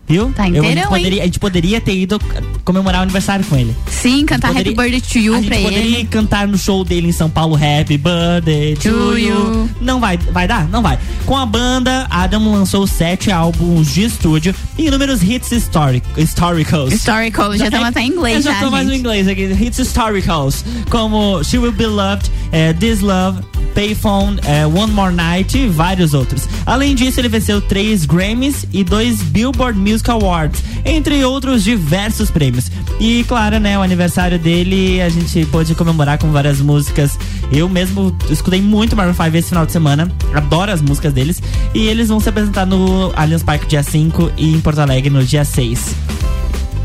Viu? 0.07 0.31
Tá 0.35 0.43
Eu- 0.47 0.61
a, 0.61 0.67
gente 0.67 0.71
inteirão, 0.71 0.89
poderia, 0.89 1.21
a 1.21 1.25
gente 1.25 1.39
poderia 1.39 1.81
ter 1.81 1.95
ido 1.95 2.19
comemorar 2.63 2.99
o 2.99 3.03
aniversário 3.03 3.43
com 3.45 3.55
ele. 3.55 3.75
Sim, 3.89 4.23
cantar 4.25 4.49
Poderia- 4.49 4.71
Happy 4.73 4.81
Birthday 4.91 5.01
to 5.01 5.17
You 5.19 5.33
a 5.33 5.37
gente 5.37 5.47
pra 5.47 5.57
poderia 5.57 5.97
ele. 5.99 6.05
cantar 6.05 6.47
no 6.47 6.57
show 6.57 6.83
dele 6.83 7.07
em 7.07 7.11
São 7.11 7.27
Paulo 7.29 7.55
Happy 7.55 7.97
Birthday 7.97 8.75
to, 8.75 8.81
To 8.81 9.17
you. 9.17 9.17
you. 9.17 9.69
Não 9.81 9.99
vai, 9.99 10.17
vai 10.17 10.47
dar? 10.47 10.67
Não 10.69 10.81
vai. 10.83 10.99
Com 11.25 11.35
a 11.35 11.45
banda, 11.45 12.05
Adam 12.09 12.51
lançou 12.51 12.85
sete 12.85 13.31
álbuns 13.31 13.93
de 13.93 14.03
estúdio 14.03 14.53
e 14.77 14.85
inúmeros 14.87 15.23
hits 15.23 15.51
historic, 15.51 16.05
historicals. 16.17 16.93
Historical, 16.93 17.57
já 17.57 17.65
estamos 17.65 17.87
até 17.87 18.01
em 18.01 18.09
inglês 18.09 18.37
Eu 18.45 18.51
já 18.51 18.59
já, 18.59 18.65
tô 18.65 18.71
mais 18.71 18.85
no 18.87 18.93
inglês 18.93 19.27
aqui. 19.27 19.41
Hits 19.59 19.79
historicals, 19.79 20.63
como 20.89 21.43
She 21.43 21.57
Will 21.57 21.71
Be 21.71 21.87
Loved, 21.87 22.29
eh, 22.51 22.73
This 22.73 22.99
Love, 22.99 23.39
Payphone, 23.75 24.39
eh, 24.45 24.65
One 24.65 24.91
More 24.93 25.13
Night 25.13 25.57
e 25.57 25.67
vários 25.67 26.13
outros. 26.13 26.47
Além 26.65 26.95
disso, 26.95 27.19
ele 27.19 27.27
venceu 27.27 27.61
três 27.61 28.05
Grammys 28.05 28.65
e 28.71 28.83
dois 28.83 29.21
Billboard 29.21 29.77
Music 29.77 30.09
Awards, 30.09 30.63
entre 30.85 31.23
outros 31.25 31.63
diversos 31.63 32.31
prêmios. 32.31 32.71
E 32.99 33.23
claro, 33.25 33.59
né, 33.59 33.77
o 33.77 33.81
aniversário 33.81 34.39
dele 34.39 35.01
a 35.01 35.09
gente 35.09 35.45
pôde 35.47 35.75
comemorar 35.75 36.17
com 36.17 36.31
várias 36.31 36.61
músicas. 36.61 37.19
Eu 37.51 37.67
mesmo 37.67 38.15
escutei 38.29 38.61
muito 38.61 38.95
Maroon 38.95 39.13
5 39.13 39.37
esse 39.37 39.49
final 39.49 39.65
de 39.65 39.73
semana, 39.73 40.09
adoro 40.33 40.71
as 40.71 40.81
músicas 40.81 41.13
deles. 41.13 41.43
E 41.73 41.87
eles 41.87 42.07
vão 42.07 42.19
se 42.19 42.29
apresentar 42.29 42.65
no 42.65 43.11
Allianz 43.15 43.43
Parque 43.43 43.67
dia 43.67 43.83
5 43.83 44.31
e 44.37 44.55
em 44.55 44.61
Porto 44.61 44.79
Alegre 44.79 45.09
no 45.09 45.23
dia 45.23 45.43
6. 45.43 45.95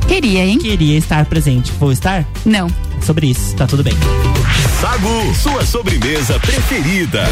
Queria, 0.09 0.45
hein? 0.45 0.59
Queria 0.59 0.99
estar 0.99 1.25
presente. 1.27 1.71
Vou 1.79 1.93
estar? 1.93 2.27
Não. 2.45 2.69
Sobre 3.01 3.29
isso, 3.29 3.55
tá 3.55 3.65
tudo 3.65 3.85
bem. 3.85 3.95
Sagu, 4.81 5.35
sua 5.35 5.67
sobremesa 5.67 6.41
preferida. 6.41 7.23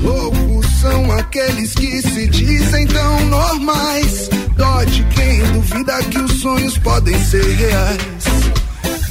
Loucos 0.00 0.66
são 0.80 1.10
aqueles 1.10 1.74
que 1.74 2.00
se 2.02 2.28
dizem 2.28 2.86
tão 2.86 3.20
normais. 3.26 4.30
Dó 4.56 4.84
de 4.84 5.02
quem 5.06 5.42
duvida 5.52 6.00
que 6.04 6.18
os 6.18 6.40
sonhos 6.40 6.78
podem 6.78 7.18
ser 7.24 7.42
reais. 7.56 8.59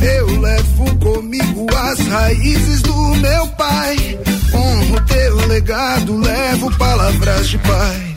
Eu 0.01 0.39
levo 0.39 0.95
comigo 0.97 1.67
as 1.75 1.99
raízes 2.07 2.81
do 2.81 3.15
meu 3.15 3.47
pai. 3.49 4.17
Honro 4.53 5.01
teu 5.05 5.47
legado, 5.47 6.17
levo 6.17 6.77
palavras 6.77 7.49
de 7.49 7.57
paz. 7.59 8.09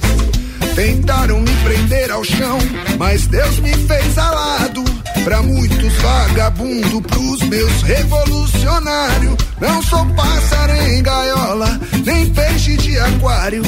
Tentaram 0.74 1.40
me 1.40 1.50
prender 1.64 2.10
ao 2.10 2.24
chão, 2.24 2.58
mas 2.98 3.26
Deus 3.26 3.58
me 3.58 3.74
fez 3.74 4.16
alado. 4.16 4.82
Pra 5.24 5.42
muitos 5.42 5.92
vagabundo, 5.94 7.02
pros 7.02 7.42
meus 7.42 7.82
revolucionário. 7.82 9.36
Não 9.60 9.82
sou 9.82 10.06
pássaro 10.14 10.72
em 10.88 11.02
gaiola, 11.02 11.80
nem 12.04 12.30
peixe 12.30 12.76
de 12.76 12.98
aquário. 12.98 13.62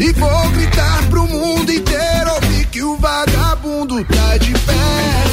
E 0.00 0.12
vou 0.12 0.50
gritar 0.50 1.02
pro 1.10 1.26
mundo 1.26 1.70
inteiro 1.70 2.30
ouvir 2.34 2.66
que 2.66 2.82
o 2.82 2.96
vagabundo 2.96 4.02
tá 4.04 4.36
de 4.38 4.52
pé. 4.52 5.29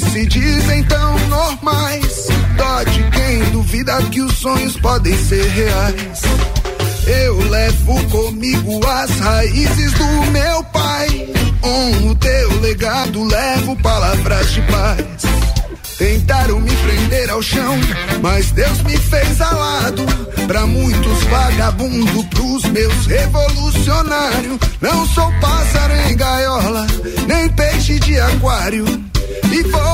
Se 0.00 0.26
dizem 0.26 0.82
tão 0.84 1.18
normais. 1.28 2.26
Dó 2.56 2.82
de 2.82 3.02
quem 3.10 3.50
duvida 3.50 4.02
que 4.10 4.20
os 4.20 4.34
sonhos 4.38 4.76
podem 4.76 5.16
ser 5.16 5.44
reais. 5.48 6.22
Eu 7.06 7.38
levo 7.48 8.02
comigo 8.10 8.84
as 8.86 9.10
raízes 9.20 9.92
do 9.92 10.30
meu 10.32 10.64
pai. 10.64 11.28
Honro 11.62 12.14
teu 12.16 12.60
legado, 12.60 13.24
levo 13.24 13.76
palavras 13.76 14.52
de 14.52 14.62
paz. 14.62 15.06
Tentaram 15.98 16.60
me 16.60 16.70
prender 16.76 17.30
ao 17.30 17.40
chão, 17.40 17.74
mas 18.20 18.50
Deus 18.50 18.82
me 18.82 18.96
fez 18.98 19.40
alado. 19.40 20.04
Pra 20.46 20.66
muitos 20.66 21.22
vagabundo, 21.24 22.24
pros 22.24 22.64
meus 22.66 23.06
revolucionário. 23.06 24.58
Não 24.80 25.06
sou 25.06 25.32
pássaro 25.40 25.94
em 26.08 26.16
gaiola, 26.16 26.86
nem 27.26 27.48
peixe 27.50 27.98
de 28.00 28.20
aquário. 28.20 28.84
E 29.50 29.62
vou 29.62 29.85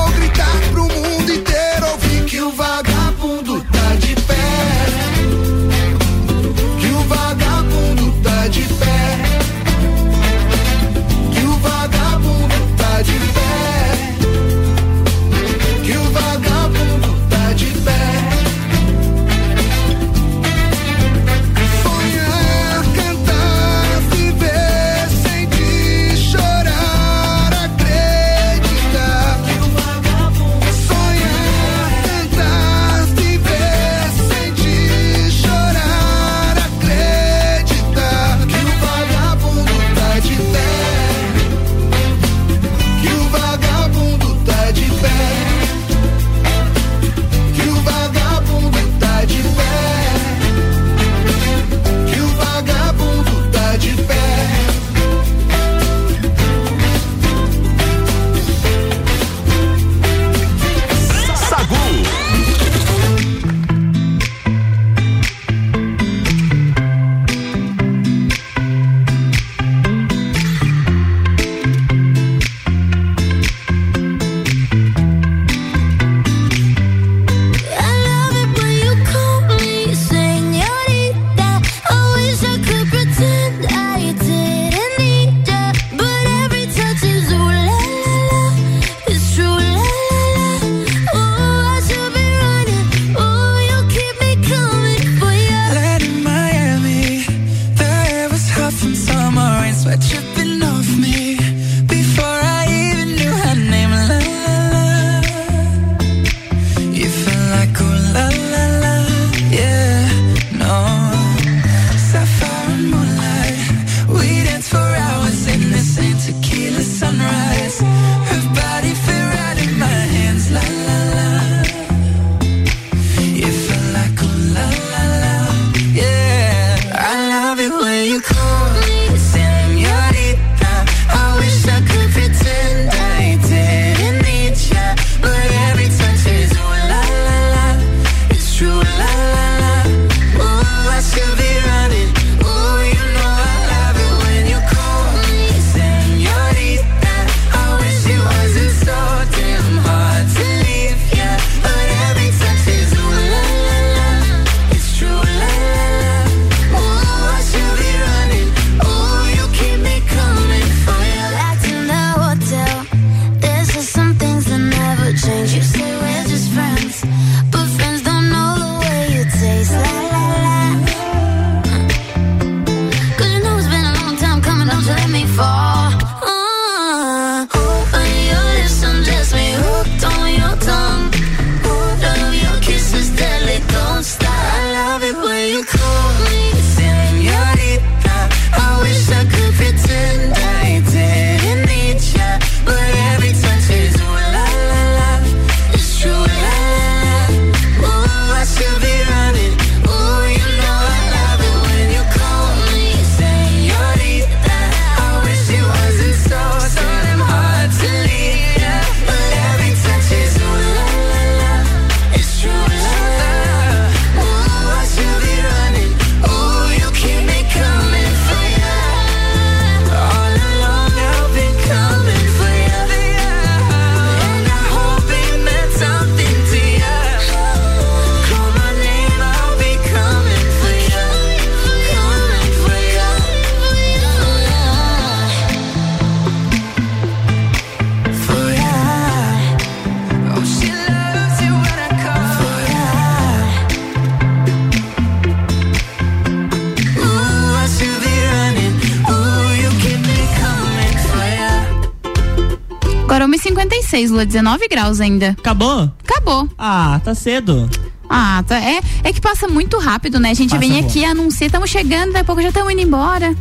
Agora 253.13 253.27
1h56, 253.27 254.09
Lua, 254.09 254.25
19 254.25 254.67
graus 254.67 254.99
ainda. 254.99 255.35
Acabou? 255.37 255.87
Acabou. 256.03 256.49
Ah, 256.57 256.99
tá 257.03 257.13
cedo. 257.13 257.69
Ah, 258.09 258.43
tá. 258.47 258.59
É, 258.59 258.81
é 259.03 259.13
que 259.13 259.21
passa 259.21 259.47
muito 259.47 259.77
rápido, 259.77 260.19
né? 260.19 260.31
A 260.31 260.33
gente 260.33 260.49
Passa 260.49 260.59
vem 260.59 260.71
voando. 260.71 260.87
aqui, 260.87 261.05
anuncia, 261.05 261.45
estamos 261.45 261.69
chegando, 261.69 262.07
daqui 262.07 262.21
a 262.21 262.23
pouco 262.23 262.41
já 262.41 262.47
estamos 262.47 262.73
indo 262.73 262.81
embora. 262.81 263.35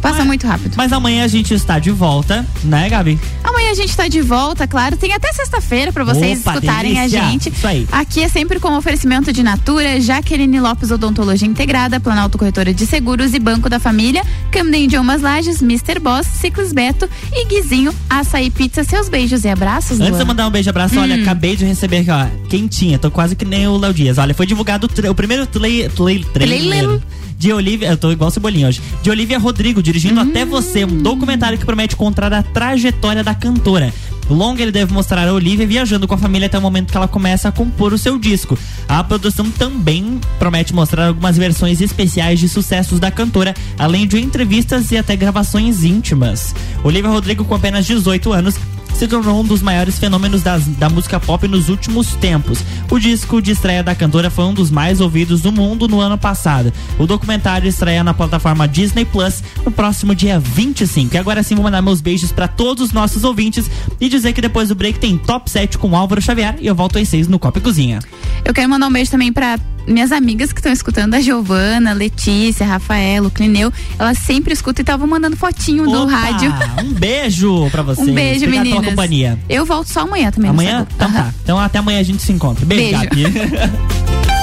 Passa 0.00 0.24
muito 0.24 0.46
rápido. 0.46 0.74
Mas 0.76 0.92
amanhã 0.92 1.24
a 1.24 1.28
gente 1.28 1.52
está 1.54 1.78
de 1.78 1.90
volta, 1.90 2.46
né, 2.64 2.88
Gabi? 2.88 3.18
Amanhã 3.44 3.70
a 3.70 3.74
gente 3.74 3.94
tá 3.96 4.08
de 4.08 4.20
volta, 4.20 4.66
claro. 4.66 4.96
Tem 4.96 5.12
até 5.12 5.32
sexta-feira 5.32 5.92
pra 5.92 6.04
vocês 6.04 6.40
Opa, 6.40 6.54
escutarem 6.54 6.94
delícia. 6.94 7.22
a 7.22 7.30
gente. 7.30 7.48
Isso 7.50 7.66
aí. 7.66 7.86
Aqui 7.92 8.22
é 8.22 8.28
sempre 8.28 8.58
com 8.58 8.76
oferecimento 8.76 9.32
de 9.32 9.42
Natura, 9.42 10.00
Jaqueline 10.00 10.58
Lopes 10.60 10.90
Odontologia 10.90 11.46
Integrada, 11.46 12.00
Planalto 12.00 12.38
Corretora 12.38 12.72
de 12.72 12.86
Seguros 12.86 13.34
e 13.34 13.38
Banco 13.38 13.68
da 13.68 13.78
Família, 13.78 14.24
Camden 14.50 14.84
Idiomas 14.84 15.20
Lages, 15.22 15.60
Mr. 15.62 15.98
Boss, 16.00 16.26
Ciclis 16.26 16.72
Beto 16.72 17.08
e 17.32 17.44
Guizinho 17.46 17.94
Açaí 18.08 18.50
Pizza. 18.50 18.82
Seus 18.84 19.08
beijos 19.08 19.44
e 19.44 19.48
abraços, 19.48 19.92
Antes 19.92 20.06
de 20.06 20.10
Luan. 20.12 20.20
eu 20.20 20.26
mandar 20.26 20.46
um 20.46 20.50
beijo 20.50 20.70
abraço, 20.70 20.98
olha, 20.98 21.16
Hum. 21.16 21.22
acabei 21.22 21.56
de 21.56 21.64
receber 21.64 21.98
aqui, 21.98 22.10
ó, 22.10 22.26
quentinha, 22.48 22.98
tô 22.98 23.10
quase 23.10 23.36
que 23.36 23.44
nem 23.44 23.66
o 23.68 23.76
Léo 23.76 23.92
Dias. 23.92 24.18
Olha, 24.18 24.32
foi 24.34 24.46
divulgado 24.46 24.86
o, 24.86 25.14
primeiro 25.14 25.46
trailer 25.46 25.90
Trailer. 26.32 27.00
de 27.38 27.52
Olivia, 27.52 27.88
eu 27.88 27.96
tô 27.96 28.10
igual 28.12 28.30
Cebolinha 28.30 28.68
hoje, 28.68 28.80
de 29.02 29.10
Olivia 29.10 29.38
Rodrigo, 29.38 29.82
dirigindo 29.90 30.20
até 30.20 30.44
você, 30.44 30.84
um 30.84 31.02
documentário 31.02 31.58
que 31.58 31.64
promete 31.64 31.96
contar 31.96 32.32
a 32.32 32.44
trajetória 32.44 33.24
da 33.24 33.34
cantora. 33.34 33.92
O 34.28 34.34
longa 34.34 34.62
ele 34.62 34.70
deve 34.70 34.92
mostrar 34.92 35.26
a 35.26 35.32
Olivia 35.32 35.66
viajando 35.66 36.06
com 36.06 36.14
a 36.14 36.18
família 36.18 36.46
até 36.46 36.56
o 36.56 36.62
momento 36.62 36.92
que 36.92 36.96
ela 36.96 37.08
começa 37.08 37.48
a 37.48 37.52
compor 37.52 37.92
o 37.92 37.98
seu 37.98 38.16
disco. 38.16 38.56
A 38.88 39.02
produção 39.02 39.50
também 39.50 40.20
promete 40.38 40.72
mostrar 40.72 41.08
algumas 41.08 41.36
versões 41.36 41.80
especiais 41.80 42.38
de 42.38 42.48
sucessos 42.48 43.00
da 43.00 43.10
cantora, 43.10 43.52
além 43.76 44.06
de 44.06 44.20
entrevistas 44.20 44.92
e 44.92 44.96
até 44.96 45.16
gravações 45.16 45.82
íntimas. 45.82 46.54
Olivia 46.84 47.10
Rodrigo, 47.10 47.44
com 47.44 47.56
apenas 47.56 47.84
18 47.84 48.32
anos, 48.32 48.54
se 49.00 49.08
tornou 49.08 49.40
um 49.40 49.44
dos 49.44 49.62
maiores 49.62 49.98
fenômenos 49.98 50.42
das- 50.42 50.66
da 50.66 50.90
música 50.90 51.18
pop 51.18 51.48
nos 51.48 51.70
últimos 51.70 52.14
tempos. 52.16 52.58
O 52.90 52.98
disco 52.98 53.40
de 53.40 53.50
estreia 53.52 53.82
da 53.82 53.94
cantora 53.94 54.28
foi 54.28 54.44
um 54.44 54.52
dos 54.52 54.70
mais 54.70 55.00
ouvidos 55.00 55.40
do 55.40 55.50
mundo 55.50 55.88
no 55.88 56.00
ano 56.00 56.18
passado. 56.18 56.70
O 56.98 57.06
documentário 57.06 57.66
estreia 57.66 58.04
na 58.04 58.12
plataforma 58.12 58.68
Disney 58.68 59.06
Plus 59.06 59.42
no 59.64 59.70
próximo 59.70 60.14
dia 60.14 60.38
25. 60.38 61.14
E 61.14 61.18
agora 61.18 61.42
sim 61.42 61.54
vou 61.54 61.64
mandar 61.64 61.80
meus 61.80 62.02
beijos 62.02 62.30
para 62.30 62.46
todos 62.46 62.88
os 62.88 62.92
nossos 62.92 63.24
ouvintes 63.24 63.70
e 63.98 64.06
dizer 64.06 64.34
que 64.34 64.42
depois 64.42 64.68
do 64.68 64.74
break 64.74 64.98
tem 64.98 65.16
Top 65.16 65.50
7 65.50 65.78
com 65.78 65.96
Álvaro 65.96 66.20
Xavier 66.20 66.56
e 66.60 66.66
eu 66.66 66.74
volto 66.74 66.98
às 66.98 67.08
6 67.08 67.26
no 67.26 67.38
Copa 67.38 67.56
e 67.58 67.62
Cozinha. 67.62 68.00
Eu 68.44 68.52
quero 68.52 68.68
mandar 68.68 68.86
um 68.86 68.92
beijo 68.92 69.10
também 69.10 69.32
pra 69.32 69.58
minhas 69.90 70.12
amigas 70.12 70.52
que 70.52 70.60
estão 70.60 70.72
escutando, 70.72 71.14
a 71.14 71.20
Giovana, 71.20 71.92
Letícia, 71.92 72.66
Rafaela, 72.66 73.28
o 73.28 73.30
Clineu. 73.30 73.72
Elas 73.98 74.18
sempre 74.18 74.52
escutam 74.52 74.80
e 74.80 74.84
estavam 74.84 75.06
mandando 75.06 75.36
fotinho 75.36 75.84
do 75.84 76.02
Opa, 76.02 76.10
rádio. 76.12 76.52
Um 76.84 76.92
beijo 76.92 77.68
pra 77.70 77.82
vocês. 77.82 78.08
Um 78.08 78.14
beijo, 78.14 78.44
Obrigado 78.44 78.64
meninas. 78.64 78.80
pela 78.80 78.90
companhia. 78.92 79.38
Eu 79.48 79.64
volto 79.66 79.88
só 79.88 80.00
amanhã 80.00 80.30
também. 80.30 80.50
Amanhã? 80.50 80.86
Então 80.94 81.08
Aham. 81.08 81.16
tá. 81.24 81.34
Então 81.42 81.58
até 81.58 81.78
amanhã 81.78 82.00
a 82.00 82.04
gente 82.04 82.22
se 82.22 82.32
encontra. 82.32 82.64
Beijo, 82.64 82.98
Beijo. 83.10 83.30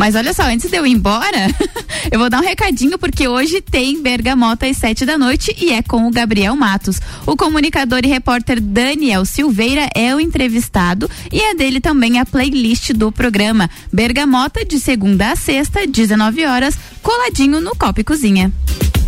Mas 0.00 0.14
olha 0.14 0.32
só, 0.32 0.44
antes 0.44 0.70
de 0.70 0.78
eu 0.78 0.86
ir 0.86 0.92
embora, 0.92 1.54
eu 2.10 2.18
vou 2.18 2.30
dar 2.30 2.38
um 2.38 2.42
recadinho 2.42 2.98
porque 2.98 3.28
hoje 3.28 3.60
tem 3.60 4.00
Bergamota 4.00 4.64
às 4.64 4.78
sete 4.78 5.04
da 5.04 5.18
noite 5.18 5.54
e 5.60 5.74
é 5.74 5.82
com 5.82 6.06
o 6.06 6.10
Gabriel 6.10 6.56
Matos. 6.56 6.98
O 7.26 7.36
comunicador 7.36 8.00
e 8.02 8.08
repórter 8.08 8.62
Daniel 8.62 9.26
Silveira 9.26 9.90
é 9.94 10.14
o 10.14 10.18
entrevistado 10.18 11.08
e 11.30 11.38
é 11.38 11.54
dele 11.54 11.82
também 11.82 12.18
a 12.18 12.24
playlist 12.24 12.94
do 12.94 13.12
programa. 13.12 13.68
Bergamota 13.92 14.64
de 14.64 14.80
segunda 14.80 15.32
a 15.32 15.36
sexta, 15.36 15.86
19 15.86 16.46
horas, 16.46 16.78
coladinho 17.02 17.60
no 17.60 17.76
Copa 17.76 18.00
e 18.00 18.04
Cozinha. 18.04 18.50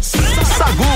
Sagu. 0.03 0.93